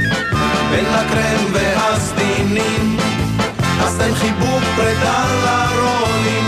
[0.71, 2.97] בין הקרם והסדינים,
[3.83, 6.45] אז תן חיבוק פרידה לרולים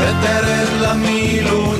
[0.00, 1.71] ותרד למילואים.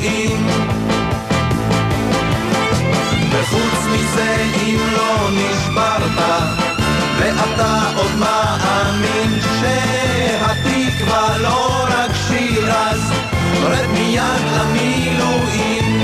[3.52, 6.18] וחוץ מזה אם לא נשברת
[7.18, 13.12] ואתה עוד מאמין שהתקווה לא רק שיר אז
[13.62, 16.02] רד מיד למילואים.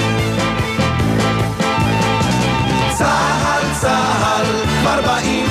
[2.99, 4.47] צהל צהל
[4.81, 5.47] כבר באים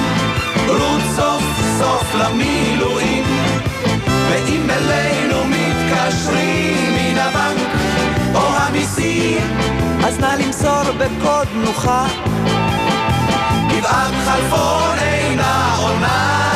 [0.67, 1.43] רות סוף
[1.79, 3.23] סוף למילואים.
[4.29, 7.67] ואם אלינו מתקשרים מן הבנק
[8.35, 12.05] או המיסים אז נא למסור בקוד נוחה.
[13.69, 16.49] גבעת חלפון אינה עונה.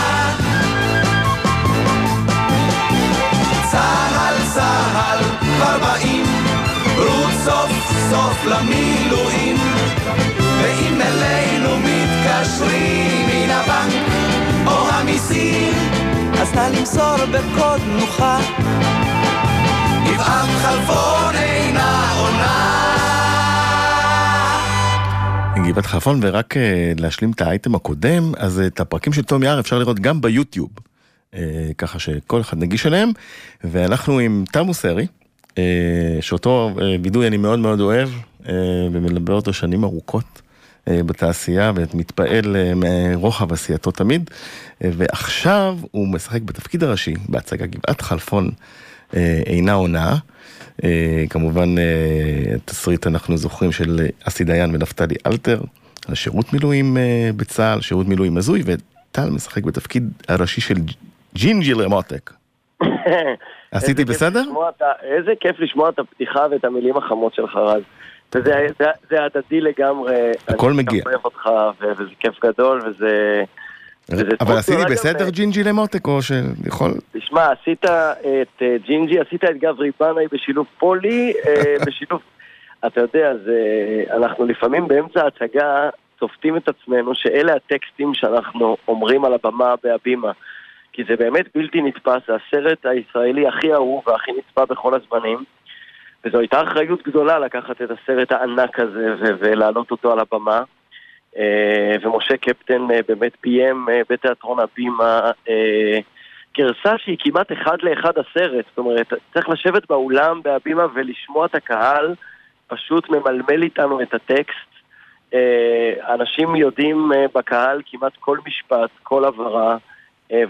[3.71, 6.25] צהל צהל כבר באים,
[6.97, 7.71] רות סוף
[8.09, 9.57] סוף למילואים.
[10.61, 13.93] ואם אלינו מתקשרים מן הבנק
[14.67, 15.73] או המיסים,
[16.41, 18.37] אז נא למסור בקוד נוחה.
[20.05, 22.90] גבעת חלפון אינה עונה.
[25.71, 29.79] גבעת חלפון, ורק אה, להשלים את האייטם הקודם, אז את הפרקים של תום יער אפשר
[29.79, 30.69] לראות גם ביוטיוב,
[31.35, 33.11] אה, ככה שכל אחד נגיש אליהם,
[33.63, 35.07] ואנחנו עם תמו סרי,
[35.57, 38.09] אה, שאותו אה, וידוי אני מאוד מאוד אוהב,
[38.49, 38.53] אה,
[38.91, 40.41] ומלווה אותו שנים ארוכות.
[40.87, 44.29] אה, בתעשייה ומתפעל אה, מרוחב עשייתו תמיד
[44.83, 48.51] אה, ועכשיו הוא משחק בתפקיד הראשי בהצגה גבעת חלפון אה,
[49.45, 50.15] אינה עונה
[50.83, 55.59] אה, כמובן אה, תסריט אנחנו זוכרים של אסי דיין ונפתלי אלתר,
[56.09, 60.75] על שירות מילואים אה, בצה"ל, שירות מילואים הזוי, וטל משחק בתפקיד הראשי של
[61.35, 62.31] ג'ינג'י למוטק.
[63.71, 64.43] עשיתי בסדר?
[65.01, 67.81] איזה כיף לשמוע את הפתיחה ואת המילים החמות שלך רז.
[68.35, 70.31] וזה זה, זה הדדי לגמרי.
[70.47, 71.03] הכל מגיע.
[71.05, 71.49] אני אוהב אותך
[71.81, 73.43] וזה כיף גדול וזה...
[74.41, 76.91] אבל עשיתי בסדר ג'ינג'י למוטק או שיכול?
[77.11, 81.33] תשמע, עשית את ג'ינג'י, עשית את גברי בנאי בשילוב פולי,
[81.87, 82.21] בשילוב...
[82.87, 83.57] אתה יודע, זה,
[84.15, 90.31] אנחנו לפעמים באמצע ההצגה תופסים את עצמנו שאלה הטקסטים שאנחנו אומרים על הבמה בהבימה.
[90.93, 95.43] כי זה באמת בלתי נתפס, זה הסרט הישראלי הכי אהוב והכי נצפה בכל הזמנים.
[96.25, 100.63] וזו הייתה אחריות גדולה לקחת את הסרט הענק הזה ולהעלות אותו על הבמה.
[102.01, 105.31] ומשה קפטן באמת ביים בתיאטרון הבימה
[106.57, 108.65] גרסה שהיא כמעט אחד לאחד הסרט.
[108.69, 112.15] זאת אומרת, צריך לשבת באולם בהבימה ולשמוע את הקהל
[112.67, 114.71] פשוט ממלמל איתנו את הטקסט.
[116.09, 119.77] אנשים יודעים בקהל כמעט כל משפט, כל הבהרה,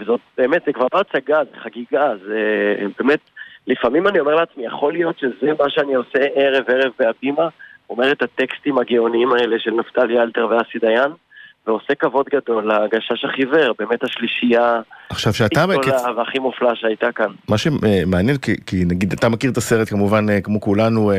[0.00, 2.40] וזאת באמת, זה כבר הצגה, זה חגיגה, זה
[2.98, 3.20] באמת...
[3.66, 7.48] לפעמים אני אומר לעצמי, יכול להיות שזה מה שאני עושה ערב ערב בהבימה,
[7.90, 11.10] אומר את הטקסטים הגאוניים האלה של נפתלי אלתר ואסי דיין,
[11.66, 17.26] ועושה כבוד גדול להגשש החיוור, באמת השלישייה עכשיו שאתה הכי גדולה והכי מופלאה שהייתה כאן.
[17.48, 21.12] מה שמעניין, כי, כי נגיד אתה מכיר את הסרט כמובן כמו כולנו,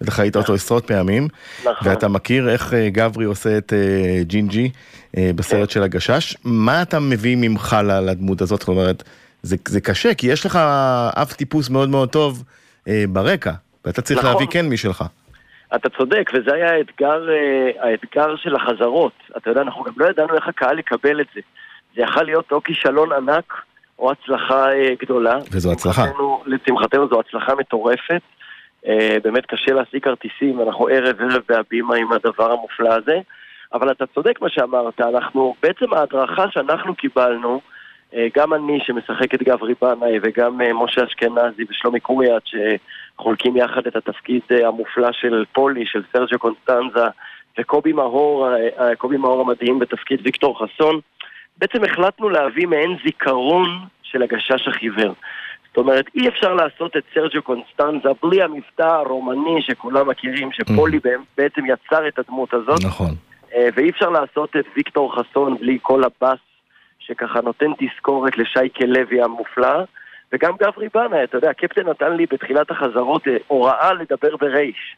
[0.00, 1.28] בטח ראית אותו עשרות פעמים,
[1.60, 1.88] נכון.
[1.88, 3.72] ואתה מכיר איך גברי עושה את
[4.20, 4.70] ג'ינג'י
[5.16, 9.02] בסרט של הגשש, מה אתה מביא ממך לדמות הזאת, זאת אומרת,
[9.42, 10.56] זה, זה קשה, כי יש לך
[11.22, 12.44] אף טיפוס מאוד מאוד טוב
[12.88, 13.52] אה, ברקע,
[13.84, 14.32] ואתה צריך נכון.
[14.32, 15.04] להביא כן משלך.
[15.74, 19.12] אתה צודק, וזה היה האתגר, אה, האתגר של החזרות.
[19.36, 21.40] אתה יודע, אנחנו גם לא ידענו איך הקהל יקבל את זה.
[21.96, 23.54] זה יכול להיות או כישלון ענק,
[23.98, 25.38] או הצלחה אה, גדולה.
[25.52, 26.04] וזו הצלחה.
[26.46, 28.22] לשמחתנו, זו הצלחה מטורפת.
[28.86, 33.20] אה, באמת קשה להשיג כרטיסים, אנחנו ערב ערב בהבימה עם הדבר המופלא הזה.
[33.74, 37.60] אבל אתה צודק מה שאמרת, אנחנו, בעצם ההדרכה שאנחנו קיבלנו,
[38.36, 44.42] גם אני שמשחק את גברי בנאי וגם משה אשכנזי ושלומי קוריאט שחולקים יחד את התפקיד
[44.64, 47.06] המופלא של פולי, של סרג'ו קונסטנזה
[47.58, 48.48] וקובי מאור,
[48.98, 51.00] קובי מאור המדהים בתפקיד ויקטור חסון
[51.58, 53.68] בעצם החלטנו להביא מעין זיכרון
[54.02, 55.14] של הגשש החיוור
[55.72, 60.98] זאת אומרת, אי אפשר לעשות את סרג'ו קונסטנזה בלי המבטא הרומני שכולם מכירים, שפולי
[61.38, 62.84] בעצם יצר את הדמות הזאת.
[62.84, 63.14] נכון.
[63.76, 66.38] ואי אפשר לעשות את ויקטור חסון בלי כל הבאס
[67.06, 69.84] שככה נותן תזכורת לשייקה לוי המופלא,
[70.32, 74.96] וגם גברי בנאי, אתה יודע, הקפטן נתן לי בתחילת החזרות הוראה לדבר ברייש.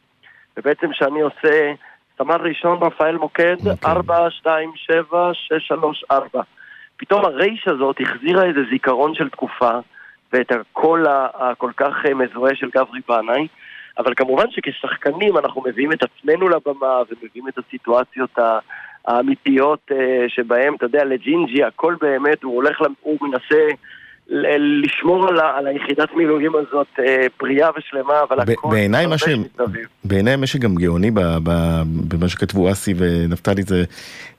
[0.56, 1.72] ובעצם שאני עושה
[2.18, 3.90] סמל ראשון רפאל מוקד, אוקיי.
[3.90, 6.42] 4, 2, 7, 6, 3, 4.
[6.96, 9.70] פתאום הרייש הזאת החזירה איזה זיכרון של תקופה,
[10.32, 13.46] ואת הקול הכל כך אה, מזוהה של גברי בנאי,
[13.98, 18.38] אבל כמובן שכשחקנים אנחנו מביאים את עצמנו לבמה ומביאים את הסיטואציות
[19.06, 19.96] האמיתיות אה,
[20.28, 23.56] שבהם, אתה יודע, לג'ינג'י הכל באמת, הוא הולך, הוא מנסה
[24.58, 28.68] לשמור על, ה- על היחידת מילואים הזאת אה, בריאה ושלמה, אבל ב- הכל...
[28.70, 29.86] בעיניי מה מסביב.
[30.04, 33.84] בעיניי מה שגם גאוני ב- ב- במה שכתבו אסי ונפתלי זה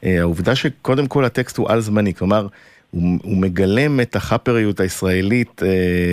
[0.03, 2.47] אה, העובדה שקודם כל הטקסט הוא על זמני, כלומר
[2.91, 5.69] הוא, הוא מגלם את החאפריות הישראלית אה,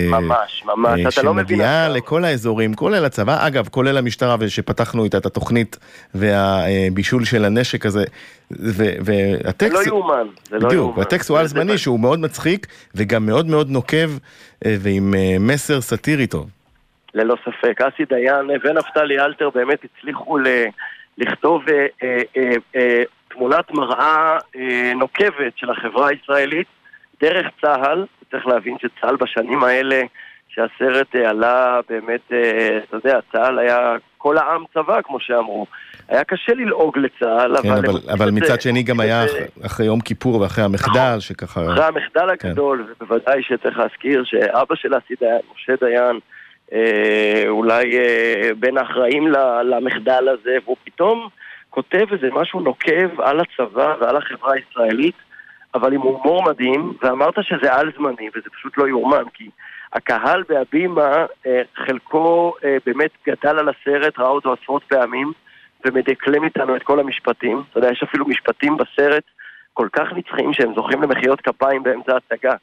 [0.09, 1.97] ממש, ממש, אה, אתה לא מבין שמגיעה עכשיו.
[1.97, 5.77] לכל האזורים, כולל הצבא, אגב, כולל המשטרה ושפתחנו איתה את התוכנית
[6.15, 8.03] והבישול של הנשק הזה,
[8.51, 10.99] ו- זה והטקסט, לא יאומן, זה לא בדיוק, יאומן.
[10.99, 14.09] והטקסט הוא על זה- זמני זה- שהוא מאוד מצחיק וגם מאוד מאוד נוקב
[14.65, 16.49] אה, ועם אה, מסר סאטירי טוב.
[17.15, 17.81] ללא ספק.
[17.81, 20.47] אסי דיין ונפתלי אלתר באמת הצליחו ל-
[21.17, 23.03] לכתוב אה, אה, אה, אה,
[23.33, 26.67] תמונת מראה אה, נוקבת של החברה הישראלית
[27.21, 28.05] דרך צה"ל.
[28.31, 30.01] צריך להבין שצה"ל בשנים האלה,
[30.49, 33.77] שהסרט אה, עלה באמת, אה, אתה יודע, צה"ל היה
[34.17, 35.65] כל העם צבא, כמו שאמרו.
[36.09, 37.77] היה קשה ללעוג לצה"ל, כן, אבל...
[37.79, 40.63] אבל, עושים אבל את מצד זה- שני גם היה זה- אח- אחרי יום כיפור ואחרי
[40.63, 41.61] המחדל שככה...
[41.73, 42.47] אחרי המחדל כן.
[42.47, 46.19] הגדול, ובוודאי שצריך להזכיר שאבא של אסי דיין, משה דיין,
[46.73, 49.27] אה, אולי אה, בין האחראים
[49.63, 51.27] למחדל הזה, והוא פתאום
[51.73, 55.15] כותב איזה משהו נוקב על הצבא ועל החברה הישראלית,
[55.75, 59.49] אבל עם הומור מדהים, ואמרת שזה על זמני, וזה פשוט לא יאומן, כי
[59.93, 65.31] הקהל בהבימה, אה, חלקו אה, באמת גדל על הסרט, ראה אותו עשרות פעמים,
[65.85, 67.63] ומדקלם איתנו את כל המשפטים.
[67.69, 69.23] אתה יודע, יש אפילו משפטים בסרט
[69.73, 72.53] כל כך נצחיים שהם זוכים למחיאות כפיים באמצע ההצגה.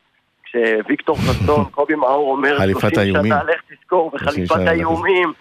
[0.45, 3.33] כשוויקטור חסון, קובי מאור אומר, חליפת 30 האיומים.
[3.33, 5.33] שנה לך תזכור, 30 וחליפת שנה לך האיומים,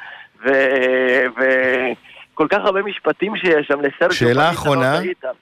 [2.39, 4.11] וכל כך הרבה משפטים שיש שם לסרט.
[4.11, 4.99] שאלה אחרונה,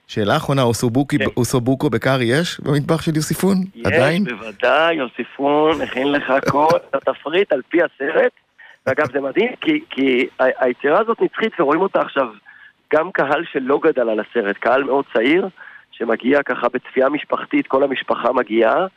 [0.08, 0.62] שאלה אחרונה,
[1.10, 1.26] כן.
[1.38, 3.56] אוסובוקו בקארי יש במטבח של יוסיפון?
[3.86, 4.24] עדיין?
[4.28, 8.32] יש, בוודאי, יוסיפון הכין לך כל התפריט על פי הסרט.
[8.88, 9.52] ואגב, זה מדהים,
[9.92, 12.28] כי, היצירה הזאת נצחית, ורואים אותה עכשיו
[12.94, 15.48] גם קהל שלא גדל על הסרט, קהל מאוד צעיר,
[15.92, 18.88] שמגיע ככה בצפייה משפחתית, כל המשפחה מגיעה,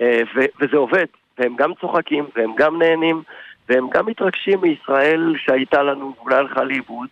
[0.00, 1.06] אה, ו- וזה עובד.
[1.38, 3.22] והם גם צוחקים, והם גם נהנים,
[3.68, 7.08] והם גם מתרגשים מישראל שהייתה לנו, ואולי הלכה לאיבוד,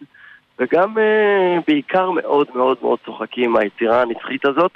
[0.58, 4.72] וגם אה, בעיקר מאוד מאוד מאוד צוחקים מהיצירה הנצחית הזאת,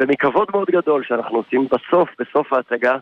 [0.00, 2.96] ומכבוד מאוד גדול שאנחנו עושים בסוף, בסוף ההצגה,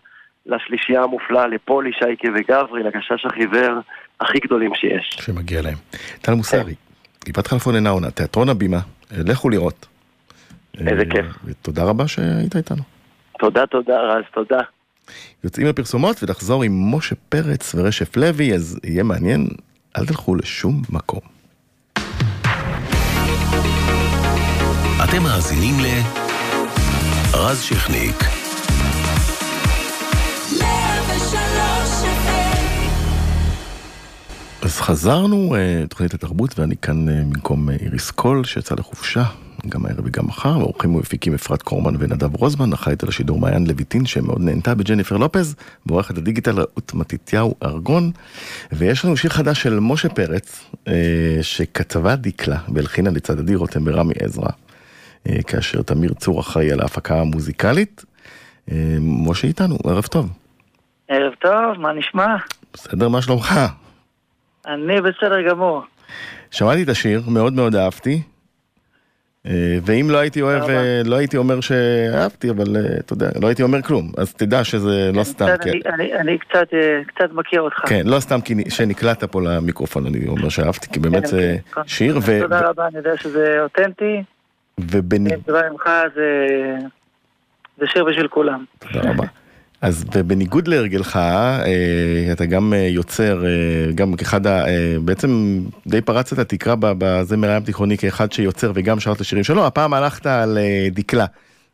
[0.46, 3.80] לשלישייה המופלאה, לפולי, שייקה וגברי, לגשש החיוור
[4.20, 5.10] הכי גדולים שיש.
[5.10, 5.76] שמגיע להם.
[6.22, 6.74] טל מוסרי,
[7.24, 8.76] גבעת חלפון אינה עונה, תיאטרון הבימה,
[9.12, 9.86] אה, לכו לראות.
[10.78, 11.26] איזה אה, כיף.
[11.44, 12.82] ותודה רבה שהיית איתנו.
[13.38, 14.60] תודה, תודה, רז, תודה.
[15.44, 19.46] יוצאים לפרסומות ונחזור עם משה פרץ ורשף לוי, אז יהיה מעניין,
[19.98, 21.33] אל תלכו לשום מקום.
[25.04, 25.86] אתם מאזינים ל...
[27.34, 28.16] רז שכניק.
[30.60, 32.04] 103
[34.62, 39.24] אז חזרנו, אה, תוכנית התרבות, ואני כאן אה, במקום אה, איריס קול, שיצא לחופשה,
[39.68, 44.06] גם הערב וגם מחר, האורחים ומפיקים אפרת קורמן ונדב רוזמן, אחראית על השידור מעיין לויטין,
[44.06, 45.54] שמאוד נהנתה בג'ניפר לופז,
[45.86, 48.10] ועורכת הדיגיטל רעות מתתיהו ארגון,
[48.72, 50.64] ויש לנו שיר חדש של משה פרץ,
[51.42, 54.48] שכתבה דיקלה והלחינה לצד עדי רותם ורמי עזרא,
[55.46, 58.04] כאשר תמיר צור אחראי על ההפקה המוזיקלית.
[58.72, 60.28] אה, משה איתנו, ערב טוב.
[61.08, 62.37] ערב טוב, מה נשמע?
[62.72, 63.60] בסדר, מה שלומך?
[64.66, 65.82] אני בסדר גמור.
[66.50, 68.22] שמעתי את השיר, מאוד מאוד אהבתי.
[69.46, 70.62] אה, ואם לא הייתי אוהב.
[70.62, 74.12] אה, לא הייתי אומר שאהבתי, אבל אה, אתה יודע, לא הייתי אומר כלום.
[74.16, 75.90] אז תדע שזה לא סתם, קצת, כן.
[76.20, 77.88] אני, קצת, אה, קצת מכיר אותך.
[77.88, 81.80] כן, לא סתם כי שנקלעת פה למיקרופון, אני אומר שאהבתי, כי באמת כן, זה כן.
[81.87, 84.22] שיר, תודה רבה, אני יודע שזה אותנטי.
[84.80, 85.32] ובניג...
[85.32, 86.46] אם זה בא ממך, זה,
[87.78, 88.64] זה שיר בשביל כולם.
[88.78, 89.24] תודה רבה.
[89.80, 91.62] אז ובניגוד להרגלך, אה,
[92.32, 93.50] אתה גם אה, יוצר, אה,
[93.94, 94.64] גם כאחד, ה-
[95.04, 99.66] בעצם די פרצת את התקרה בזמר הים תיכוני כאחד שיוצר וגם שר את השירים שלו,
[99.66, 100.58] הפעם הלכת על
[100.90, 101.27] דקלה.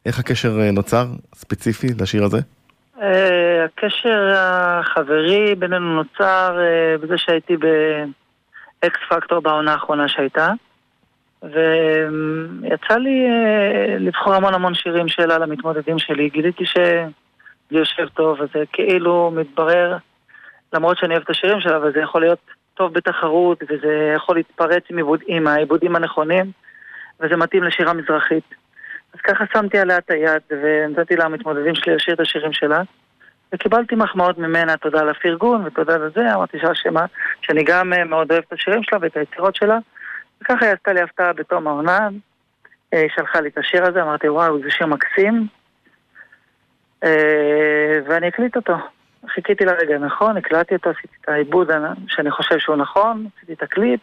[0.07, 2.39] איך הקשר נוצר ספציפי לשיר הזה?
[3.65, 6.59] הקשר החברי בינינו נוצר
[7.03, 10.49] בזה שהייתי באקס פקטור בעונה האחרונה שהייתה.
[11.43, 16.29] ויצא לי אה, לבחור המון המון שירים שלה למתמודדים שלי.
[16.29, 17.05] גיליתי שזה
[17.71, 19.97] יושב טוב, וזה כאילו מתברר,
[20.73, 22.39] למרות שאני אוהב את השירים שלה, אבל זה יכול להיות
[22.75, 26.51] טוב בתחרות, וזה יכול להתפרץ עם, עיבוד, עם העיבודים הנכונים,
[27.21, 28.45] וזה מתאים לשירה מזרחית.
[29.15, 32.83] אז ככה שמתי עליה את היד, ונתתי למתמודדים שלי לשיר את השירים שלה.
[33.55, 37.07] וקיבלתי מחמאות ממנה, תודה על הפרגון ותודה לזה, אמרתי שהשמה,
[37.43, 39.79] שאני גם אה, מאוד אוהב את השירים שלה ואת היצירות שלה,
[40.43, 42.09] וככה היא עשתה לי הפתעה בתום העונה,
[42.95, 45.47] אה, שלחה לי את השיר הזה, אמרתי וואו, זה שיר מקסים,
[47.05, 48.75] אה, ואני אקליט אותו.
[49.35, 51.71] חיכיתי לרגע נכון, הקלטתי אותו, עשיתי את העיבוד
[52.09, 54.01] שאני חושב שהוא נכון, עשיתי את הקליפ,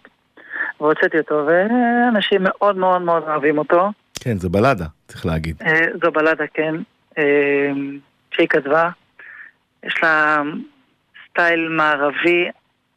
[0.79, 3.91] והוצאתי אותו, ואנשים מאוד מאוד מאוד אוהבים אותו.
[4.19, 5.55] כן, זה בלדה, צריך להגיד.
[5.65, 6.75] אה, זו בלדה, כן,
[8.31, 8.89] שהיא כתבה.
[9.83, 10.41] יש לה
[11.29, 12.49] סטייל מערבי,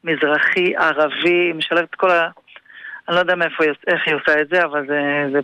[0.05, 2.29] מזרחי, ערבי, היא משלבת את כל ה...
[3.11, 5.01] אני לא יודע מאיפה, היא- איך היא עושה את זה, אבל זה...
[5.33, 5.39] זה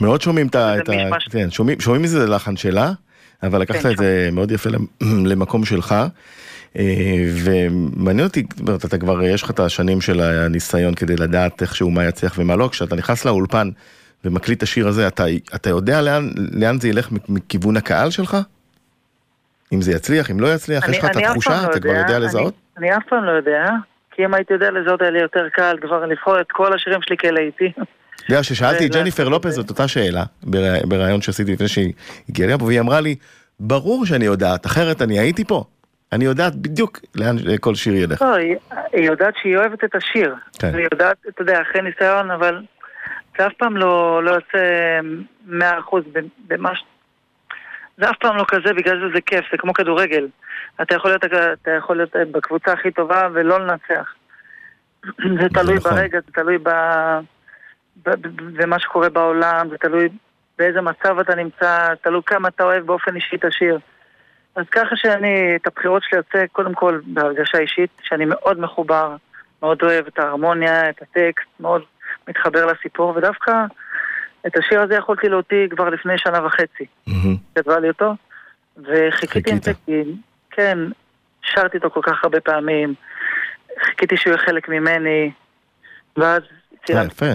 [0.00, 0.72] מאוד שומעים את ה...
[0.76, 1.28] זה את ה- מישמש.
[1.30, 2.90] כן, שומעים שומעים מזה לחן שלה,
[3.42, 4.86] אבל לקחת כן, את זה מאוד יפה למ-
[5.26, 5.94] למקום שלך.
[6.78, 6.84] אה,
[7.44, 8.46] ומעניין אותי,
[8.86, 12.68] אתה כבר, יש לך את השנים של הניסיון כדי לדעת איכשהו מה יצליח ומה לא,
[12.72, 13.70] כשאתה נכנס לאולפן
[14.24, 18.36] ומקליט את השיר הזה, אתה, אתה יודע לאן, לאן זה ילך מכיוון הקהל שלך?
[19.72, 22.00] אם זה יצליח, אם לא יצליח, יש לך את אני התחושה, לא אתה כבר יודע,
[22.00, 22.54] יודע אני- לזהות?
[22.78, 23.68] אני אף פעם לא יודע,
[24.16, 27.16] כי אם הייתי יודע לזהות היה לי יותר קל כבר לבחור את כל השירים שלי
[27.16, 27.72] כלהיטי.
[27.76, 30.22] אתה יודע, ששאלתי את ג'ניפר לופז את אותה שאלה,
[30.84, 31.92] בריאיון שעשיתי לפני שהיא
[32.28, 33.16] הגיעה לפה, והיא אמרה לי,
[33.60, 35.64] ברור שאני יודעת, אחרת אני הייתי פה.
[36.12, 38.22] אני יודעת בדיוק לאן כל שיר ילך.
[38.22, 38.56] לא, היא,
[38.92, 40.34] יודעת שהיא אוהבת את השיר.
[40.58, 40.74] כן.
[40.74, 42.62] היא יודעת, אתה יודע, אחרי ניסיון, אבל
[43.38, 44.58] זה אף פעם לא, לא יוצא
[45.46, 46.02] מאה אחוז
[46.46, 46.84] במה ש...
[47.98, 50.26] זה אף פעם לא כזה, בגלל זה זה כיף, זה כמו כדורגל.
[50.82, 51.24] אתה יכול להיות,
[51.62, 54.14] אתה יכול להיות בקבוצה הכי טובה ולא לנצח.
[55.40, 55.92] זה תלוי נכון.
[55.92, 56.68] ברגע, זה תלוי ב...
[58.06, 60.08] ב- ב- במה שקורה בעולם, זה תלוי
[60.58, 63.78] באיזה מצב אתה נמצא, תלוי כמה אתה אוהב באופן אישי את השיר.
[64.56, 69.16] אז ככה שאני, את הבחירות שלי יוצא קודם כל בהרגשה אישית, שאני מאוד מחובר,
[69.62, 71.82] מאוד אוהב את ההרמוניה, את הטקסט, מאוד
[72.28, 73.52] מתחבר לסיפור, ודווקא
[74.46, 76.86] את השיר הזה יכולתי להוציא כבר לפני שנה וחצי.
[77.06, 77.36] מהמם.
[77.54, 78.14] כתבה לי אותו,
[78.76, 79.58] וחיכיתי עם.
[79.62, 80.02] זה כי,
[80.56, 80.78] כן,
[81.42, 82.94] שרתי אותו כל כך הרבה פעמים,
[83.84, 85.30] חיכיתי שהוא יהיה חלק ממני,
[86.16, 86.42] ואז
[86.90, 87.26] אה, יפה.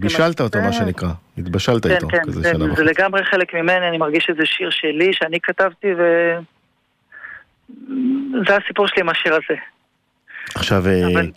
[0.00, 1.08] בישלת אותו, מה כן, שנקרא.
[1.38, 2.84] התבשלת כן, איתו, כן, כזה זה, שנה זה.
[2.84, 6.02] לגמרי חלק ממני, אני מרגיש שזה שיר שלי, שאני כתבתי, ו...
[8.48, 9.60] זה הסיפור שלי עם השיר הזה.
[10.54, 11.30] עכשיו, אה, אבל-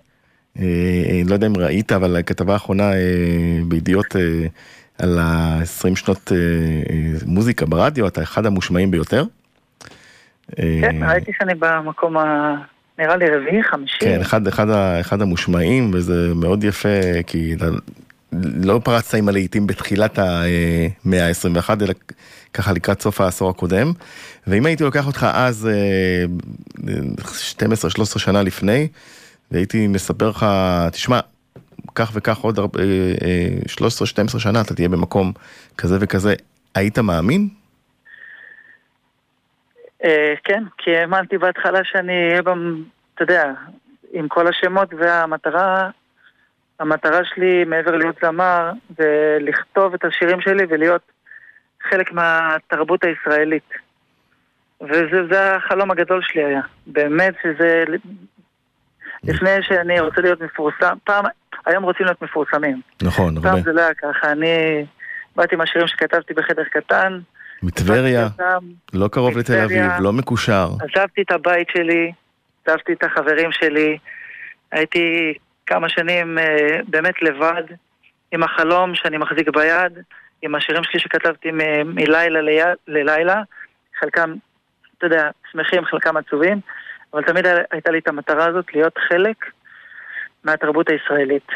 [0.60, 2.98] אה, לא יודע אם ראית, אבל הכתבה האחרונה אה,
[3.68, 4.22] בידיעות אה,
[5.00, 6.38] על ה-20 שנות אה,
[6.90, 6.96] אה,
[7.26, 9.24] מוזיקה ברדיו, אתה אחד המושמעים ביותר.
[10.60, 12.56] אה, כן, ראיתי שאני במקום ה...
[13.00, 13.98] נראה לי רביעי, חמישי.
[14.00, 14.68] כן, אחד, אחד,
[15.02, 16.90] אחד המושמעים, וזה מאוד יפה,
[17.28, 17.66] כי אתה
[18.64, 21.94] לא פרצת עם הלהיטים בתחילת המאה ה-21, אלא
[22.54, 23.92] ככה לקראת סוף העשור הקודם.
[24.48, 26.26] ואם הייתי לוקח אותך אז, אה,
[27.36, 28.88] 12-13 שנה לפני,
[29.52, 30.46] והייתי מספר לך,
[30.92, 31.20] תשמע,
[31.96, 32.86] כך וכך עוד הרבה- אה,
[33.24, 35.32] אה, 13-12 שנה אתה תהיה במקום
[35.78, 36.34] כזה וכזה,
[36.76, 37.50] היית מאמין?
[40.04, 42.42] אה, כן, כי האמנתי בהתחלה שאני אהיה,
[43.16, 43.52] אתה יודע,
[44.14, 45.90] עם כל השמות והמטרה,
[46.80, 51.02] המטרה שלי מעבר להיות זמר, זה לכתוב את השירים שלי ולהיות
[51.90, 53.70] חלק מהתרבות הישראלית.
[54.82, 56.62] וזה זה החלום הגדול שלי היה.
[56.88, 57.84] באמת שזה...
[59.24, 61.26] לפני שאני רוצה להיות מפורסם, פעם,
[61.66, 62.82] היום רוצים להיות מפורסמים.
[63.04, 63.50] נכון, הרבה.
[63.50, 64.86] פעם זה לא היה ככה, אני
[65.36, 67.20] באתי עם השירים שכתבתי בחדר קטן,
[67.64, 68.28] מטבריה,
[68.94, 69.92] לא קרוב לתל אביב.
[70.00, 70.68] לא מקושר.
[70.82, 72.12] עזבתי את הבית שלי,
[72.66, 73.98] עזבתי את החברים שלי,
[74.72, 75.34] הייתי
[75.66, 77.64] כמה שנים אה, באמת לבד,
[78.32, 79.94] עם החלום שאני מחזיק ביד,
[80.42, 81.50] עם השירים שלי שכתבתי
[81.86, 83.42] מלילה לי- ללילה,
[84.00, 84.34] חלקם,
[84.98, 86.60] אתה יודע, שמחים, חלקם עצובים,
[87.14, 89.36] אבל תמיד הייתה לי את המטרה הזאת להיות חלק
[90.44, 91.48] מהתרבות הישראלית.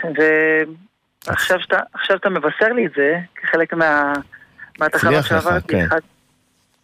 [1.28, 4.14] ועכשיו שאתה, שאתה מבשר לי את זה, כחלק מה,
[4.82, 5.86] לך, שעברתי, כן.
[5.86, 5.99] אחד-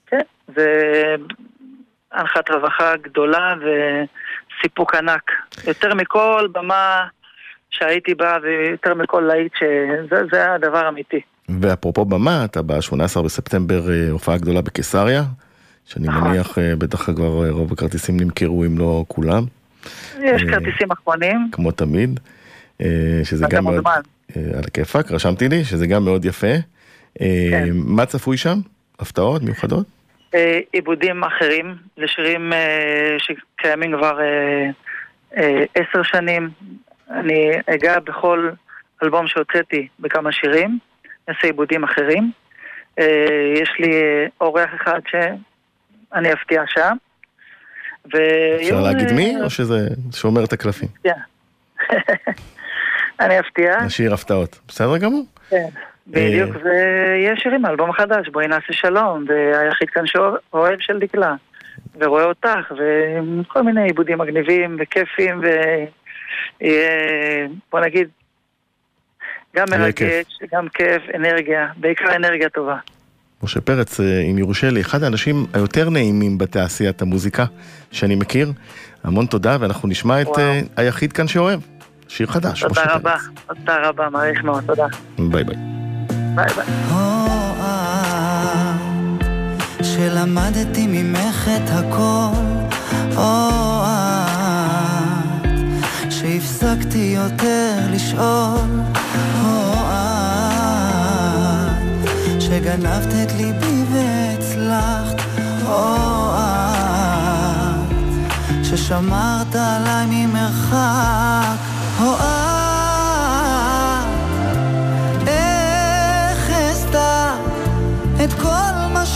[0.08, 0.22] כן,
[0.56, 0.66] זה
[2.12, 5.32] הנחת רווחה גדולה וסיפוק ענק.
[5.68, 7.08] יותר מכל במה
[7.70, 11.20] שהייתי בה ויותר מכל להיט שזה זה הדבר האמיתי.
[11.62, 15.24] ואפרופו במה, אתה ב-18 בספטמבר אה, הופעה גדולה בקיסריה,
[15.86, 16.24] שאני נכון.
[16.24, 19.44] מניח אה, בטח כבר אה, רוב הכרטיסים נמכרו אם לא כולם,
[20.20, 22.20] יש כרטיסים אחרונים, כמו תמיד,
[23.24, 23.84] שזה גם מאוד,
[24.36, 26.54] על הכיפאק, רשמתי לי, שזה גם מאוד יפה.
[27.22, 27.70] אה, כן.
[27.74, 28.58] מה צפוי שם?
[29.00, 29.86] הפתעות מיוחדות?
[30.36, 34.20] אה, עיבודים אחרים לשירים אה, שקיימים כבר
[35.76, 36.50] עשר שנים.
[37.10, 38.50] אני אגע בכל
[39.04, 40.80] אלבום שהוצאתי בכמה שירים,
[41.28, 42.32] נעשה עיבודים אחרים.
[43.56, 43.92] יש לי
[44.42, 46.96] אורח אחד שאני אפתיע שם.
[48.08, 50.88] אפשר ויהיו, להגיד מי, או שזה שומר את הקלפים?
[51.04, 51.12] כן.
[53.22, 53.82] אני אפתיע.
[53.86, 54.60] נשאיר הפתעות.
[54.68, 55.26] בסדר גמור?
[55.50, 55.70] כן,
[56.08, 61.36] בדיוק, ויש שירים מאלבום החדש, בואי נעשה שלום, והיחיד כאן שאוהב של דקלה,
[62.00, 66.90] ורואה אותך, וכל מיני עיבודים מגניבים וכיפים, ויהיה,
[67.72, 68.10] בוא נגיד,
[69.56, 72.78] גם מרגש, גם כיף, אנרגיה, בעיקר אנרגיה טובה.
[73.44, 77.46] משה פרץ, אה, אם יורשה לי, אחד האנשים היותר נעימים בתעשיית המוזיקה
[77.92, 78.52] שאני מכיר.
[79.04, 80.40] המון תודה, ואנחנו נשמע את וואו.
[80.40, 81.60] אה, היחיד כאן שאוהב.
[82.08, 83.16] שיר חדש, תודה משה רבה,
[83.48, 83.58] פרץ.
[83.58, 84.88] תודה רבה, מעריך מאוד, תודה.
[85.18, 85.71] ביי ביי.
[86.36, 86.82] ביי ביי.
[97.22, 98.70] יותר לשאול,
[99.44, 100.82] או את,
[102.42, 105.22] שגנבת את ליבי והצלחת,
[105.68, 107.96] או את,
[108.66, 111.58] ששמרת עליי ממרחק,
[112.00, 112.51] או את,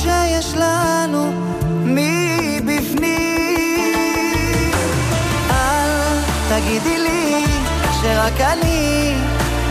[0.06, 1.32] שיש לנו
[1.86, 3.12] מבפנים.
[5.50, 5.90] אל
[6.50, 7.46] תגידי לי
[8.02, 9.16] שרק אני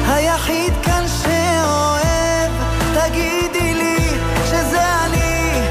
[0.08, 2.52] היחיד כאן שאוהב.
[2.94, 4.08] תגידי לי
[4.50, 5.62] שזה אני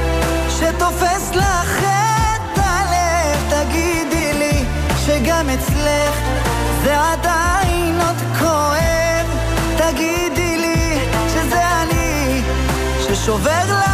[0.48, 3.38] שתופס לך את הלב.
[3.50, 4.64] תגידי לי
[5.06, 6.14] שגם אצלך
[6.84, 9.26] זה עדיין עוד כואב.
[9.76, 10.98] תגידי לי
[11.28, 12.42] שזה אני
[13.00, 13.93] ששובר לך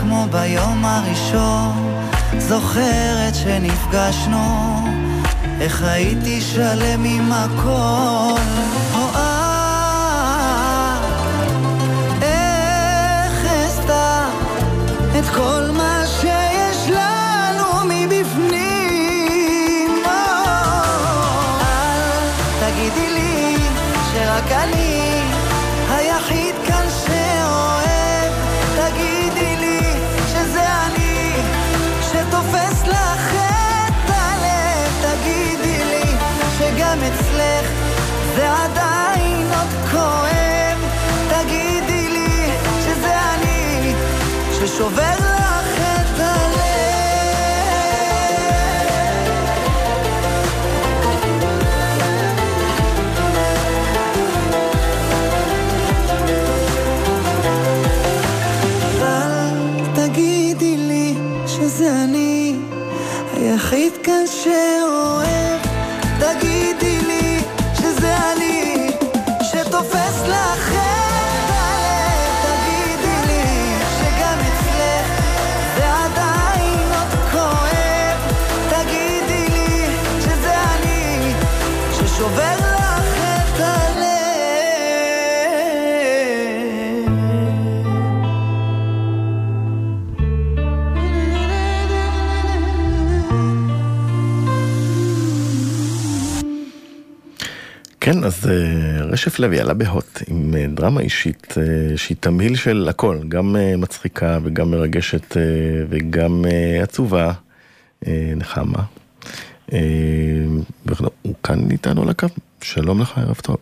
[0.00, 2.00] כמו ביום הראשון,
[2.38, 4.76] זוכרת שנפגשנו,
[5.60, 8.81] איך הייתי שלם עם הכל.
[44.74, 45.21] ששובר
[98.22, 102.86] כן, אז אה, רשף לוי עלה בהוט עם אה, דרמה אישית אה, שהיא תמהיל של
[102.90, 105.36] הכל, גם מצחיקה וגם מרגשת
[105.88, 106.44] וגם
[106.82, 107.32] עצובה,
[108.36, 108.82] נחמה.
[111.22, 112.26] הוא כאן איתנו על הקו,
[112.60, 113.56] שלום לך, ערב טוב.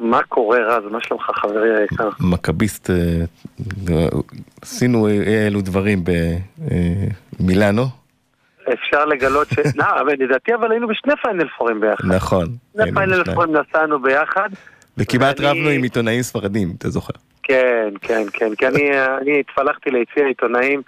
[0.00, 0.82] מה קורה רז?
[0.90, 2.08] מה שלומך חברי היקר?
[2.20, 2.90] מכביסט,
[4.62, 6.04] עשינו אה, אלו דברים
[7.40, 7.86] במילאנו,
[8.72, 9.58] אפשר לגלות ש...
[9.76, 12.08] לא, אבל לדעתי אבל היינו בשני פיינל פורים ביחד.
[12.08, 12.46] נכון.
[12.72, 13.24] שני פיינל.
[13.34, 14.48] פורים נסענו ביחד.
[14.98, 17.12] וכמעט ואני- רבנו עם עיתונאים ספרדים, אתה זוכר.
[17.42, 18.90] כן, כן, כן, כי אני,
[19.20, 20.82] אני התפלחתי ליציע עיתונאים,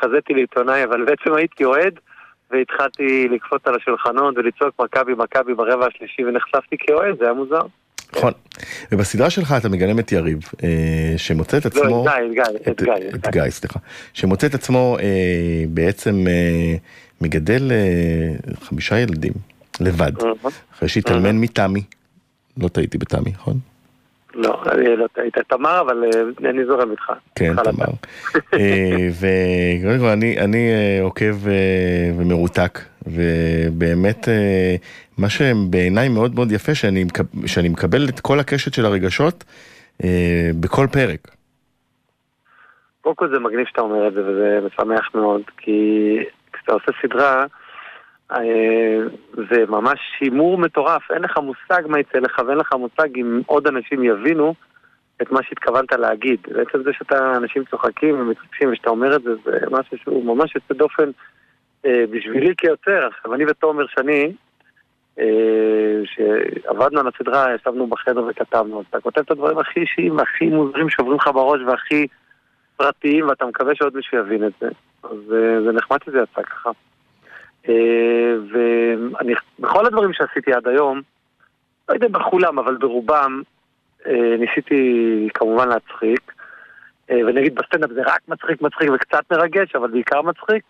[0.00, 1.94] חזיתי לעיתונאי, אבל בעצם הייתי אוהד,
[2.50, 7.60] והתחלתי לקפוץ על השולחנות ולצעוק מכבי מכבי ברבע השלישי ונחשפתי כאוהד, זה היה מוזר.
[8.16, 8.32] נכון.
[8.92, 10.68] ובסדרה שלך אתה מגלם את יריב, אה,
[11.16, 12.04] שמוצא את לא, עצמו...
[12.04, 12.92] גיא, את גיא, את גיא.
[13.14, 13.78] את גיא, סליחה.
[14.12, 15.04] שמוצא את עצמו אה,
[15.68, 16.74] בעצם אה,
[17.20, 19.32] מגדל אה, חמישה ילדים,
[19.80, 20.12] לבד.
[20.74, 21.82] אחרי שהתאלמן מתמי.
[22.56, 23.54] לא טעיתי בתמי, נכון?
[24.34, 25.34] לא, אני לא טעית.
[25.48, 27.12] תמר, אבל אה, אני זורם איתך.
[27.34, 27.86] כן, תמר.
[28.54, 30.68] אה, וקודם כל אני, אני
[31.02, 31.34] עוקב
[32.16, 34.28] ומרותק, ובאמת
[35.18, 39.44] מה שבעיניי מאוד מאוד יפה, שאני, מקב- שאני מקבל את כל הקשת של הרגשות
[40.60, 41.28] בכל פרק.
[43.00, 45.70] קודם כל זה מגניב שאתה אומר את זה, וזה משמח מאוד, כי
[46.64, 47.46] כשאתה עושה סדרה,
[48.32, 48.98] אה,
[49.50, 53.66] זה ממש הימור מטורף, אין לך מושג מה יצא לך, ואין לך מושג אם עוד
[53.66, 54.54] אנשים יבינו
[55.22, 56.40] את מה שהתכוונת להגיד.
[56.48, 60.74] בעצם זה שאתה, אנשים צוחקים ומתרגשים ושאתה אומר את זה, זה משהו שהוא ממש יוצא
[60.74, 61.10] דופן
[61.86, 63.06] אה, בשבילי כיוצר.
[63.06, 64.32] עכשיו, אני ותומר שני,
[65.18, 70.90] אה, שעבדנו על הסדרה, ישבנו בחדר וכתבנו, אתה כותב את הדברים הכי אישיים והכי מוזרים
[70.90, 72.06] שעוברים לך בראש והכי
[72.76, 74.68] פרטיים, ואתה מקווה שעוד מישהו יבין את זה.
[75.04, 75.18] אז
[75.64, 76.70] זה נחמד שזה יצא ככה.
[77.68, 81.02] אה, ואני, בכל הדברים שעשיתי עד היום,
[81.88, 83.42] לא יודע בכולם, אבל ברובם,
[84.06, 86.32] אה, ניסיתי כמובן להצחיק.
[87.10, 90.62] אה, ונגיד בסטנדאפ זה רק מצחיק מצחיק וקצת מרגש, אבל בעיקר מצחיק.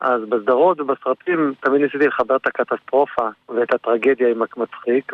[0.00, 5.12] אז בסדרות ובסרטים תמיד ניסיתי לחבר את הקטסטרופה ואת הטרגדיה עם המצחיק,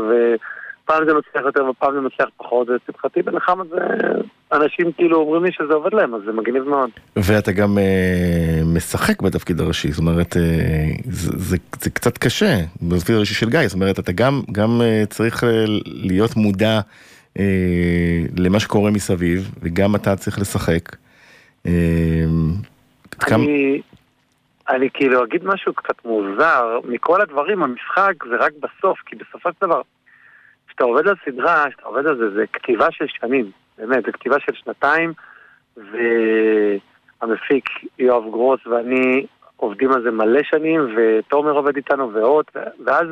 [0.84, 3.76] ופעם זה מצליח יותר ופעם זה מצליח פחות, ולשמחתי בנחמה זה...
[4.52, 6.90] אנשים כאילו אומרים לי שזה עובד להם, אז זה מגניב מאוד.
[7.16, 10.42] ואתה גם אה, משחק בתפקיד הראשי, זאת אומרת, אה,
[11.04, 15.02] זה, זה, זה קצת קשה, בתפקיד הראשי של גיא, זאת אומרת, אתה גם, גם אה,
[15.10, 16.80] צריך אה, להיות מודע
[17.38, 17.44] אה,
[18.36, 20.96] למה שקורה מסביב, וגם אתה צריך לשחק.
[21.66, 21.72] אה,
[23.20, 23.80] כמה- אני,
[24.68, 29.66] אני כאילו אגיד משהו קצת מוזר, מכל הדברים המשחק זה רק בסוף, כי בסופו של
[29.66, 29.80] דבר,
[30.74, 34.36] כשאתה עובד על סדרה, כשאתה עובד על זה, זה כתיבה של שנים, באמת, זה כתיבה
[34.40, 35.12] של שנתיים,
[35.76, 37.64] והמפיק
[37.98, 42.44] יואב גרוס ואני עובדים על זה מלא שנים, ותומר עובד איתנו ועוד,
[42.84, 43.06] ואז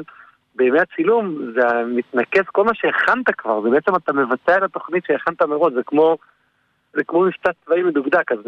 [0.54, 5.42] בימי הצילום זה מתנקז כל מה שהכנת כבר, זה בעצם אתה מבצע את התוכנית שהכנת
[5.42, 6.16] מראש, זה כמו...
[6.94, 8.38] זה כמו מבצע צבאי מדוקדק, אז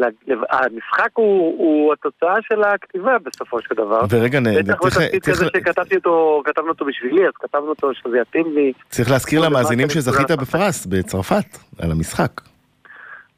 [0.49, 4.01] המשחק הוא, הוא התוצאה של הכתיבה בסופו של דבר.
[4.09, 8.73] ורגע, בטח בתפקיד כזה שכתבתי אותו, כתבנו אותו בשבילי, אז כתבנו אותו שזה יתאים לי.
[8.89, 10.31] צריך להזכיר למאזינים שזכית.
[10.31, 12.31] בפרס בצרפת, על המשחק.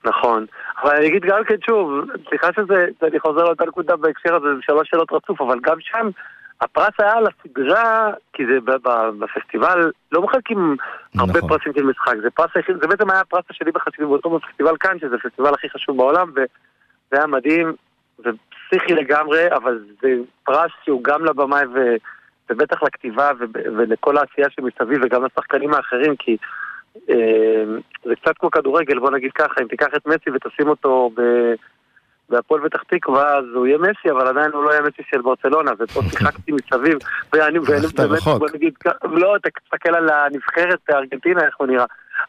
[0.06, 0.46] נכון.
[0.84, 1.92] אבל אני אגיד גם כן שוב,
[2.30, 6.10] סליחה שזה, אני חוזר לאותה נקודה בהקשר הזה, זה שלוש שאלות רצוף, אבל גם שם
[6.62, 8.60] הפרס היה על הסדרה, כי זה
[9.20, 10.76] בפסטיבל, לא מחלקים
[11.18, 11.50] הרבה נכון.
[11.50, 15.00] פרסים של משחק, זה פרס היחיד, זה בעצם היה הפרס השני בחשיבות באותו בפסטיבל כאן,
[15.00, 16.48] שזה הפסטיבל הכי חשוב בעולם, וזה
[17.12, 17.74] היה מדהים,
[18.20, 20.10] ופסיכי לגמרי, אבל זה
[20.44, 21.96] פרס שהוא גם לבמאי ו...
[22.50, 26.38] ובטח לכתיבה וב- ולכל העשייה שמסביב וגם לשחקנים האחרים, כי
[27.10, 27.64] אה,
[28.04, 31.22] זה קצת כמו כדורגל, בוא נגיד ככה, אם תיקח את מסי ותשים אותו ב...
[32.30, 35.72] בהפועל פתח תקווה, אז הוא יהיה מסי, אבל עדיין הוא לא יהיה מסי של ברצלונה,
[35.80, 36.98] ופה שיחקתי מסביב,
[37.34, 37.94] ואני באמת.
[38.40, 38.74] בוא נגיד,
[39.04, 41.86] לא, תסתכל על הנבחרת בארגנטינה, איך הוא נראה,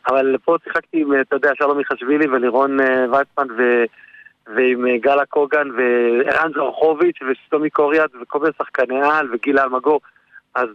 [0.09, 3.63] אבל פה שיחקתי עם, אתה יודע, שלום מיכשווילי ולירון אה, ויצמן ו...
[4.57, 10.01] ועם אה, גלה קוגן וערן זרחוביץ' ושלומי קוריאט וכל מיני שחקני על וגילה אלמגור
[10.61, 10.69] אז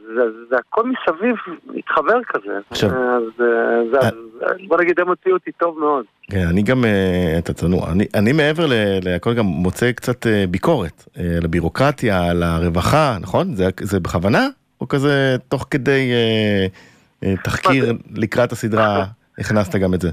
[0.49, 1.35] זה הכל מסביב
[1.77, 2.57] התחבר כזה.
[2.69, 3.45] עכשיו- אז אה,
[3.91, 4.13] זה- אז
[4.67, 6.05] בוא נגיד הם הוציאו אותי טוב מאוד.
[6.31, 8.73] כן, אני גם, אה, אתה צנוע, אני, אני מעבר ל-
[9.03, 13.55] להכל גם מוצא קצת אה, ביקורת אה, על הבירוקרטיה, על הרווחה, נכון?
[13.55, 14.47] זה, זה בכוונה?
[14.81, 16.67] או כזה תוך כדי אה,
[17.29, 19.05] אה, תחקיר לקראת הסדרה
[19.39, 20.09] הכנסת גם את זה?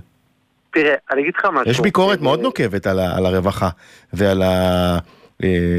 [0.72, 1.70] תראה, אני אגיד לך משהו.
[1.70, 3.68] יש ביקורת אה, מאוד נוקבת על, על הרווחה
[4.12, 4.98] ועל ה, אה,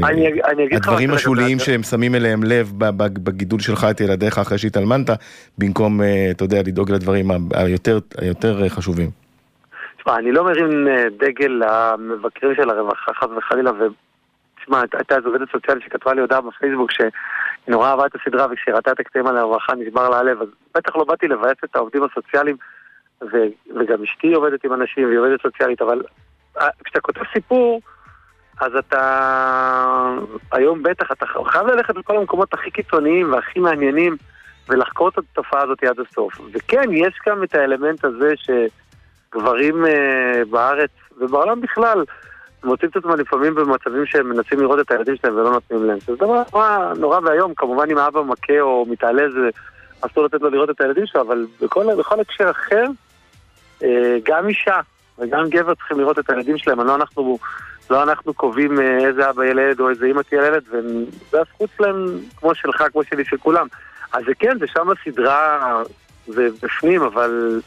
[0.04, 2.72] אני אג- אני אגיד לך הדברים השוליים שהם שמים אליהם לב
[3.24, 5.10] בגידול שלך את ילדיך אחרי שהתאלמנת,
[5.58, 9.10] במקום, אה, אתה יודע, לדאוג לדברים היותר, היותר אה, חשובים.
[9.98, 15.48] תשמע, אני לא מרים אה, דגל למבקרים של הרווחה חס וחלילה, ותשמע, הייתה איזו עובדת
[15.52, 17.10] סוציאלית שכתבה לי הודעה בפייסבוק שהיא
[17.68, 20.96] נורא אהבה את הסדרה וכשהיא ראתה את הקטעים על הרווחה נשבר לה הלב, אז בטח
[20.96, 22.56] לא באתי לבאס את העובדים הסוציאליים,
[23.22, 26.02] ו- וגם אשתי עובדת עם אנשים והיא עובדת סוציאלית, אבל
[26.60, 27.80] אה, כשאתה כותב סיפור,
[28.60, 30.16] אז אתה...
[30.52, 34.16] היום בטח, אתה חייב ללכת לכל המקומות הכי קיצוניים והכי מעניינים
[34.68, 36.40] ולחקור את התופעה הזאת עד הסוף.
[36.52, 38.50] וכן, יש גם את האלמנט הזה ש...
[39.34, 40.90] גברים אה, בארץ
[41.20, 42.04] ובעולם בכלל
[42.64, 45.98] מוצאים את עצמם לפעמים במצבים שהם מנסים לראות את הילדים שלהם ולא נותנים להם.
[46.06, 49.50] זה דבר נורא, נורא ואיום, כמובן אם האבא מכה או מתעלה זה
[50.00, 52.84] אסור לתת לו לראות את הילדים שלו, אבל בכל, בכל הקשר אחר,
[53.82, 54.80] אה, גם אישה
[55.18, 57.38] וגם גבר צריכים לראות את הילדים שלהם, לא אנחנו,
[57.90, 62.18] לא אנחנו קובעים אה, איזה אבא ילד או איזה אמא תהיה ילד, וזה הזכות שלהם
[62.36, 63.66] כמו שלך, כמו שלי, של כולם.
[64.12, 65.82] אז זה כן, זה שם הסדרה,
[66.26, 67.60] זה בפנים, אבל...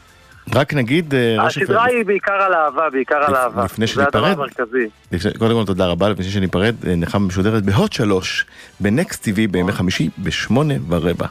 [0.54, 3.64] רק נגיד, אה, הסדרה היא בעיקר על אהבה, בעיקר על אהבה.
[3.64, 5.38] לפני זה הדבר שניפרד, המרכזי.
[5.38, 8.46] קודם כל תודה רבה, לפני שניפרד, אה, נחמה משודרת בהוט שלוש,
[8.80, 11.26] בנקסט TV בימי חמישי בשמונה ורבע.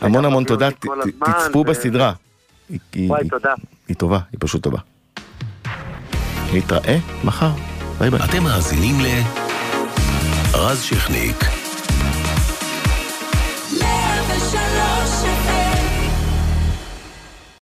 [0.00, 0.68] המון המון תודה,
[1.24, 2.12] תצפו בסדרה.
[2.96, 3.54] וואי, תודה.
[3.88, 4.78] היא טובה, היא פשוט טובה.
[6.54, 7.50] נתראה מחר,
[7.98, 8.20] ביי ביי.
[8.24, 9.06] אתם מאזינים ל...
[10.54, 11.55] רז שכניק